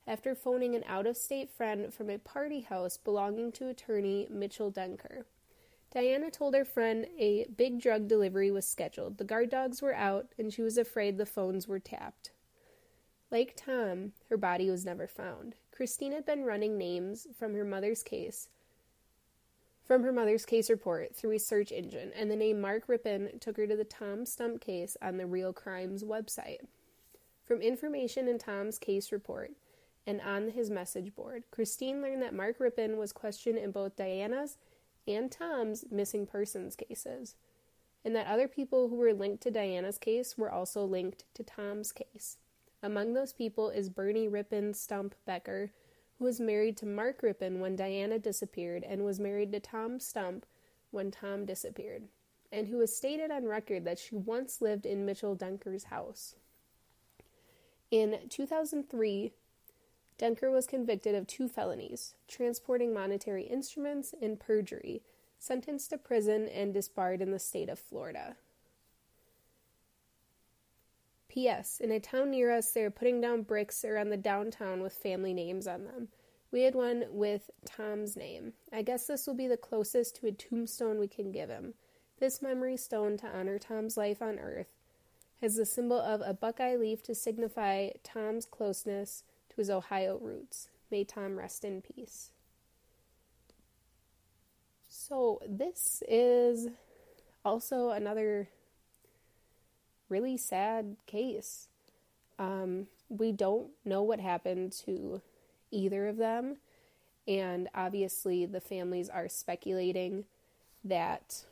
after 0.08 0.34
phoning 0.34 0.74
an 0.74 0.84
out 0.88 1.06
of 1.06 1.18
state 1.18 1.52
friend 1.52 1.94
from 1.94 2.10
a 2.10 2.18
party 2.18 2.62
house 2.62 2.98
belonging 2.98 3.52
to 3.52 3.68
attorney 3.68 4.26
Mitchell 4.32 4.72
Denker. 4.72 5.26
Diana 5.92 6.32
told 6.32 6.56
her 6.56 6.66
friend 6.66 7.06
a 7.20 7.46
big 7.56 7.82
drug 7.82 8.08
delivery 8.08 8.50
was 8.50 8.66
scheduled. 8.66 9.18
The 9.18 9.26
guard 9.26 9.50
dogs 9.50 9.82
were 9.82 9.96
out, 9.96 10.28
and 10.40 10.52
she 10.52 10.62
was 10.62 10.78
afraid 10.78 11.18
the 11.18 11.26
phones 11.26 11.68
were 11.68 11.80
tapped. 11.80 12.32
Like 13.30 13.54
Tom, 13.58 14.14
her 14.30 14.38
body 14.38 14.70
was 14.70 14.86
never 14.86 15.08
found. 15.08 15.56
Christine 15.78 16.14
had 16.14 16.26
been 16.26 16.44
running 16.44 16.76
names 16.76 17.28
from 17.38 17.54
her 17.54 17.64
mother's 17.64 18.02
case 18.02 18.50
from 19.86 20.04
her 20.04 20.12
mother's 20.12 20.46
case 20.46 20.70
report 20.70 21.16
through 21.16 21.32
a 21.32 21.40
search 21.40 21.72
engine, 21.72 22.12
and 22.14 22.30
the 22.30 22.36
name 22.36 22.60
Mark 22.60 22.90
Rippin 22.90 23.30
took 23.40 23.56
her 23.56 23.66
to 23.68 23.76
the 23.76 23.86
Tom 23.86 24.26
Stump 24.26 24.60
case 24.60 24.98
on 25.02 25.16
the 25.16 25.26
Real 25.26 25.54
Crimes 25.54 26.04
website. 26.04 26.58
From 27.46 27.62
information 27.62 28.28
in 28.28 28.38
Tom's 28.38 28.80
case 28.80 29.14
report, 29.14 29.52
and 30.06 30.20
on 30.20 30.50
his 30.50 30.70
message 30.70 31.16
board. 31.16 31.44
Christine 31.52 32.02
learned 32.02 32.22
that 32.22 32.34
Mark 32.34 32.60
Rippin 32.60 32.98
was 32.98 33.14
questioned 33.14 33.58
in 33.58 33.72
both 33.72 33.96
Diana's 33.96 34.58
and 35.08 35.32
Tom's 35.32 35.86
missing 35.92 36.26
persons 36.26 36.76
cases, 36.76 37.36
and 38.04 38.16
that 38.16 38.28
other 38.28 38.48
people 38.48 38.90
who 38.90 38.96
were 38.96 39.14
linked 39.14 39.44
to 39.44 39.52
Diana's 39.52 39.98
case 39.98 40.38
were 40.38 40.52
also 40.52 40.84
linked 40.84 41.24
to 41.36 41.44
Tom's 41.44 41.92
case. 41.92 42.38
Among 42.84 43.14
those 43.14 43.34
people 43.34 43.70
is 43.70 43.90
Bernie 43.90 44.28
Rippin 44.28 44.74
Stump 44.74 45.16
Becker, 45.26 45.72
who 46.18 46.26
was 46.26 46.40
married 46.40 46.78
to 46.78 46.86
Mark 46.86 47.24
Rippin 47.24 47.60
when 47.60 47.76
Diana 47.76 48.20
disappeared 48.20 48.84
and 48.84 49.04
was 49.04 49.20
married 49.20 49.52
to 49.52 49.60
Tom 49.60 50.00
Stump 50.00 50.46
when 50.92 51.12
Tom 51.12 51.46
disappeared, 51.46 52.04
and 52.52 52.68
who 52.68 52.80
has 52.80 52.96
stated 52.96 53.32
on 53.32 53.46
record 53.46 53.84
that 53.86 54.00
she 54.00 54.16
once 54.16 54.62
lived 54.62 54.86
in 54.86 55.06
Mitchell 55.06 55.36
Denker's 55.36 55.86
house. 55.86 56.36
In 57.90 58.20
2003, 58.30 59.34
Denker 60.20 60.52
was 60.52 60.68
convicted 60.68 61.16
of 61.16 61.28
two 61.28 61.48
felonies 61.48 62.16
transporting 62.28 62.94
monetary 62.94 63.44
instruments 63.44 64.14
and 64.22 64.40
perjury, 64.40 65.02
sentenced 65.40 65.90
to 65.92 65.98
prison, 65.98 66.48
and 66.48 66.74
disbarred 66.74 67.22
in 67.22 67.32
the 67.32 67.40
state 67.40 67.70
of 67.70 67.80
Florida. 67.80 68.38
P.S. 71.38 71.80
In 71.80 71.92
a 71.92 72.00
town 72.00 72.32
near 72.32 72.52
us, 72.52 72.72
they 72.72 72.82
are 72.82 72.90
putting 72.90 73.22
down 73.22 73.44
bricks 73.44 73.86
around 73.86 74.10
the 74.10 74.18
downtown 74.18 74.82
with 74.82 74.94
family 74.94 75.36
names 75.36 75.68
on 75.68 75.84
them. 75.84 76.08
We 76.52 76.64
had 76.64 76.74
one 76.74 77.04
with 77.12 77.52
Tom's 77.64 78.18
name. 78.18 78.54
I 78.74 78.82
guess 78.82 79.06
this 79.06 79.28
will 79.28 79.36
be 79.36 79.46
the 79.46 79.56
closest 79.56 80.16
to 80.16 80.26
a 80.26 80.32
tombstone 80.32 80.98
we 80.98 81.08
can 81.08 81.32
give 81.32 81.50
him. 81.50 81.76
This 82.20 82.42
memory 82.42 82.76
stone 82.76 83.18
to 83.18 83.28
honor 83.28 83.60
Tom's 83.60 83.98
life 83.98 84.20
on 84.20 84.40
earth 84.40 84.74
has 85.40 85.58
the 85.58 85.66
symbol 85.68 86.00
of 86.00 86.24
a 86.26 86.34
buckeye 86.34 86.76
leaf 86.76 87.04
to 87.04 87.14
signify 87.14 87.90
Tom's 88.04 88.48
closeness 88.48 89.24
to 89.52 89.58
his 89.58 89.70
Ohio 89.70 90.18
roots. 90.20 90.70
May 90.90 91.04
Tom 91.04 91.38
rest 91.38 91.64
in 91.64 91.84
peace. 91.84 92.32
So, 94.90 95.40
this 95.48 96.02
is 96.10 96.70
also 97.46 97.92
another 97.92 98.50
really 100.10 100.38
sad 100.38 100.96
case. 101.06 101.68
Um, 102.40 102.88
we 103.10 103.32
don't 103.32 103.70
know 103.86 104.02
what 104.02 104.20
happened 104.20 104.72
to 104.86 105.22
either 105.72 106.08
of 106.08 106.18
them, 106.18 106.58
and 107.28 107.68
obviously 107.74 108.46
the 108.46 108.62
families 108.62 109.10
are 109.10 109.28
speculating 109.28 110.26
that 110.84 111.44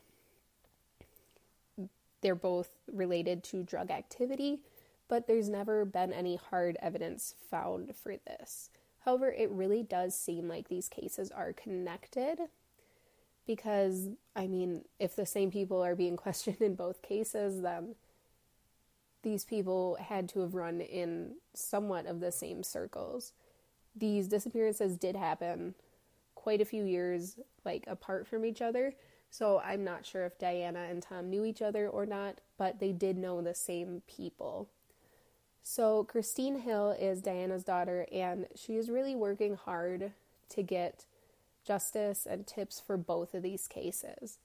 they're 2.22 2.36
both 2.36 2.70
related 2.92 3.44
to 3.44 3.64
drug 3.64 3.92
activity, 3.92 4.60
but 5.08 5.28
there's 5.28 5.50
never 5.50 5.86
been 5.86 6.12
any 6.12 6.38
hard 6.38 6.78
evidence 6.82 7.36
found 7.50 7.96
for 7.96 8.16
this. 8.26 8.70
However, 9.06 9.32
it 9.32 9.52
really 9.52 9.84
does 9.84 10.16
seem 10.16 10.48
like 10.48 10.68
these 10.68 10.90
cases 10.90 11.30
are 11.32 11.54
connected 11.54 12.40
because, 13.46 14.10
I 14.36 14.48
mean, 14.48 14.86
if 15.00 15.16
the 15.16 15.28
same 15.28 15.52
people 15.52 15.84
are 15.84 15.96
being 15.96 16.18
questioned 16.26 16.62
in 16.62 16.76
both 16.76 17.04
cases, 17.04 17.62
then 17.62 17.96
these 19.26 19.44
people 19.44 19.98
had 20.00 20.30
to 20.30 20.40
have 20.42 20.54
run 20.54 20.80
in 20.80 21.34
somewhat 21.56 22.06
of 22.06 22.20
the 22.20 22.32
same 22.32 22.62
circles. 22.62 23.34
These 23.96 24.28
disappearances 24.28 24.98
did 24.98 25.16
happen 25.16 25.74
quite 26.36 26.62
a 26.62 26.66
few 26.66 26.86
years 26.86 27.40
like 27.66 27.86
apart 27.88 28.28
from 28.28 28.46
each 28.46 28.62
other. 28.62 28.94
So 29.32 29.60
I'm 29.66 29.84
not 29.84 30.06
sure 30.06 30.26
if 30.26 30.38
Diana 30.38 30.86
and 30.90 31.02
Tom 31.02 31.32
knew 31.32 31.44
each 31.44 31.64
other 31.64 31.90
or 31.90 32.06
not, 32.06 32.40
but 32.58 32.80
they 32.80 32.92
did 32.92 33.18
know 33.18 33.42
the 33.42 33.56
same 33.56 34.04
people. 34.08 34.70
So 35.64 36.04
Christine 36.04 36.60
Hill 36.60 36.92
is 36.92 37.24
Diana's 37.24 37.64
daughter 37.64 38.06
and 38.12 38.46
she 38.56 38.76
is 38.76 38.92
really 38.92 39.16
working 39.16 39.56
hard 39.56 40.12
to 40.50 40.62
get 40.62 41.06
justice 41.66 42.28
and 42.30 42.46
tips 42.46 42.80
for 42.80 42.96
both 42.96 43.34
of 43.34 43.42
these 43.42 43.68
cases. 43.68 44.38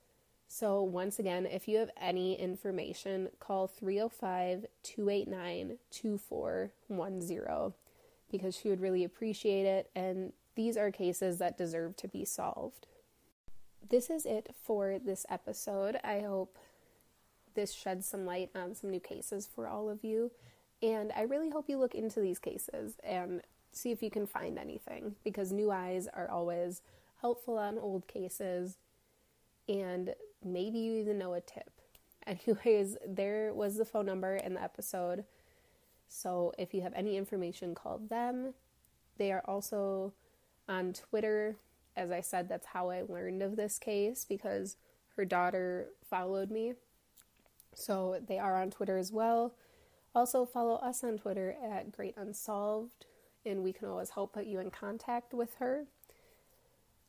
So, 0.52 0.82
once 0.82 1.20
again, 1.20 1.46
if 1.46 1.68
you 1.68 1.78
have 1.78 1.92
any 1.96 2.34
information, 2.34 3.28
call 3.38 3.68
305 3.68 4.66
289 4.82 5.78
2410 5.92 7.72
because 8.32 8.56
she 8.56 8.68
would 8.68 8.80
really 8.80 9.04
appreciate 9.04 9.64
it. 9.64 9.90
And 9.94 10.32
these 10.56 10.76
are 10.76 10.90
cases 10.90 11.38
that 11.38 11.56
deserve 11.56 11.96
to 11.98 12.08
be 12.08 12.24
solved. 12.24 12.88
This 13.90 14.10
is 14.10 14.26
it 14.26 14.52
for 14.60 14.98
this 14.98 15.24
episode. 15.30 16.00
I 16.02 16.18
hope 16.18 16.58
this 17.54 17.72
sheds 17.72 18.06
some 18.06 18.26
light 18.26 18.50
on 18.52 18.74
some 18.74 18.90
new 18.90 18.98
cases 18.98 19.48
for 19.54 19.68
all 19.68 19.88
of 19.88 20.02
you. 20.02 20.32
And 20.82 21.12
I 21.12 21.22
really 21.22 21.50
hope 21.50 21.68
you 21.68 21.78
look 21.78 21.94
into 21.94 22.18
these 22.18 22.40
cases 22.40 22.94
and 23.04 23.42
see 23.70 23.92
if 23.92 24.02
you 24.02 24.10
can 24.10 24.26
find 24.26 24.58
anything 24.58 25.14
because 25.22 25.52
new 25.52 25.70
eyes 25.70 26.08
are 26.12 26.28
always 26.28 26.82
helpful 27.20 27.56
on 27.56 27.78
old 27.78 28.08
cases. 28.08 28.78
And 29.68 30.16
maybe 30.44 30.78
you 30.78 30.94
even 30.94 31.18
know 31.18 31.34
a 31.34 31.40
tip. 31.40 31.70
Anyways, 32.26 32.96
there 33.06 33.52
was 33.54 33.76
the 33.76 33.84
phone 33.84 34.06
number 34.06 34.36
in 34.36 34.54
the 34.54 34.62
episode. 34.62 35.24
So 36.08 36.52
if 36.58 36.74
you 36.74 36.82
have 36.82 36.92
any 36.94 37.16
information, 37.16 37.74
call 37.74 37.98
them. 37.98 38.54
They 39.16 39.32
are 39.32 39.42
also 39.46 40.12
on 40.68 40.92
Twitter. 40.92 41.56
As 41.96 42.10
I 42.10 42.20
said, 42.20 42.48
that's 42.48 42.66
how 42.66 42.90
I 42.90 43.02
learned 43.02 43.42
of 43.42 43.56
this 43.56 43.78
case 43.78 44.24
because 44.28 44.76
her 45.16 45.24
daughter 45.24 45.88
followed 46.08 46.50
me. 46.50 46.74
So 47.74 48.20
they 48.26 48.38
are 48.38 48.60
on 48.60 48.70
Twitter 48.70 48.96
as 48.96 49.12
well. 49.12 49.54
Also, 50.14 50.44
follow 50.44 50.74
us 50.76 51.04
on 51.04 51.18
Twitter 51.18 51.56
at 51.62 51.92
Great 51.92 52.16
Unsolved, 52.16 53.06
and 53.46 53.62
we 53.62 53.72
can 53.72 53.88
always 53.88 54.10
help 54.10 54.32
put 54.32 54.46
you 54.46 54.58
in 54.58 54.70
contact 54.70 55.32
with 55.32 55.54
her. 55.56 55.84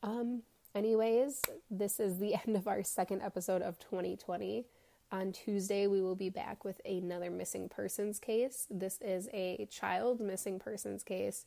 Um, 0.04 0.42
Anyways, 0.74 1.42
this 1.70 2.00
is 2.00 2.18
the 2.18 2.34
end 2.46 2.56
of 2.56 2.66
our 2.66 2.82
second 2.82 3.22
episode 3.22 3.62
of 3.62 3.78
2020. 3.78 4.64
On 5.10 5.30
Tuesday, 5.30 5.86
we 5.86 6.00
will 6.00 6.14
be 6.14 6.30
back 6.30 6.64
with 6.64 6.80
another 6.86 7.30
missing 7.30 7.68
persons 7.68 8.18
case. 8.18 8.66
This 8.70 8.98
is 9.02 9.28
a 9.34 9.68
child 9.70 10.20
missing 10.20 10.58
persons 10.58 11.02
case, 11.02 11.44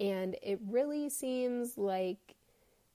and 0.00 0.36
it 0.42 0.58
really 0.66 1.10
seems 1.10 1.76
like 1.76 2.36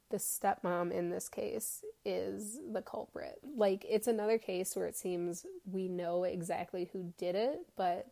the 0.10 0.18
stepmom 0.18 0.92
in 0.92 1.12
this 1.12 1.30
case 1.30 1.84
is 2.04 2.60
the 2.72 2.82
culprit. 2.82 3.38
Like, 3.56 3.86
it's 3.88 4.08
another 4.08 4.40
case 4.40 4.76
where 4.76 4.88
it 4.88 4.98
seems 4.98 5.46
we 5.72 5.88
know 5.88 6.24
exactly 6.24 6.90
who 6.92 7.14
did 7.20 7.36
it, 7.36 7.68
but 7.76 8.08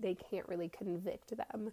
they 0.00 0.16
can't 0.16 0.48
really 0.48 0.68
convict 0.68 1.36
them. 1.36 1.70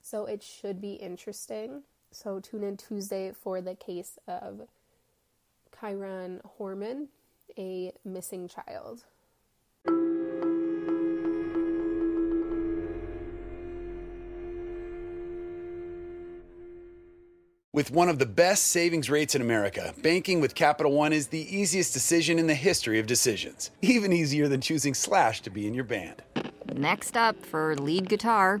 So, 0.00 0.24
it 0.24 0.42
should 0.42 0.80
be 0.80 0.94
interesting. 0.94 1.82
So 2.12 2.40
tune 2.40 2.64
in 2.64 2.76
Tuesday 2.76 3.32
for 3.32 3.60
the 3.60 3.74
case 3.74 4.18
of 4.26 4.62
Kyron 5.72 6.40
Horman, 6.58 7.06
a 7.56 7.92
missing 8.04 8.48
child. 8.48 9.04
With 17.72 17.92
one 17.92 18.08
of 18.08 18.18
the 18.18 18.26
best 18.26 18.66
savings 18.66 19.08
rates 19.08 19.36
in 19.36 19.40
America, 19.40 19.94
banking 20.02 20.40
with 20.40 20.56
Capital 20.56 20.92
One 20.92 21.12
is 21.12 21.28
the 21.28 21.56
easiest 21.56 21.94
decision 21.94 22.38
in 22.38 22.48
the 22.48 22.54
history 22.54 22.98
of 22.98 23.06
decisions. 23.06 23.70
Even 23.80 24.12
easier 24.12 24.48
than 24.48 24.60
choosing 24.60 24.92
Slash 24.92 25.40
to 25.42 25.50
be 25.50 25.68
in 25.68 25.72
your 25.72 25.84
band. 25.84 26.22
Next 26.74 27.16
up 27.16 27.46
for 27.46 27.76
lead 27.76 28.08
guitar. 28.08 28.60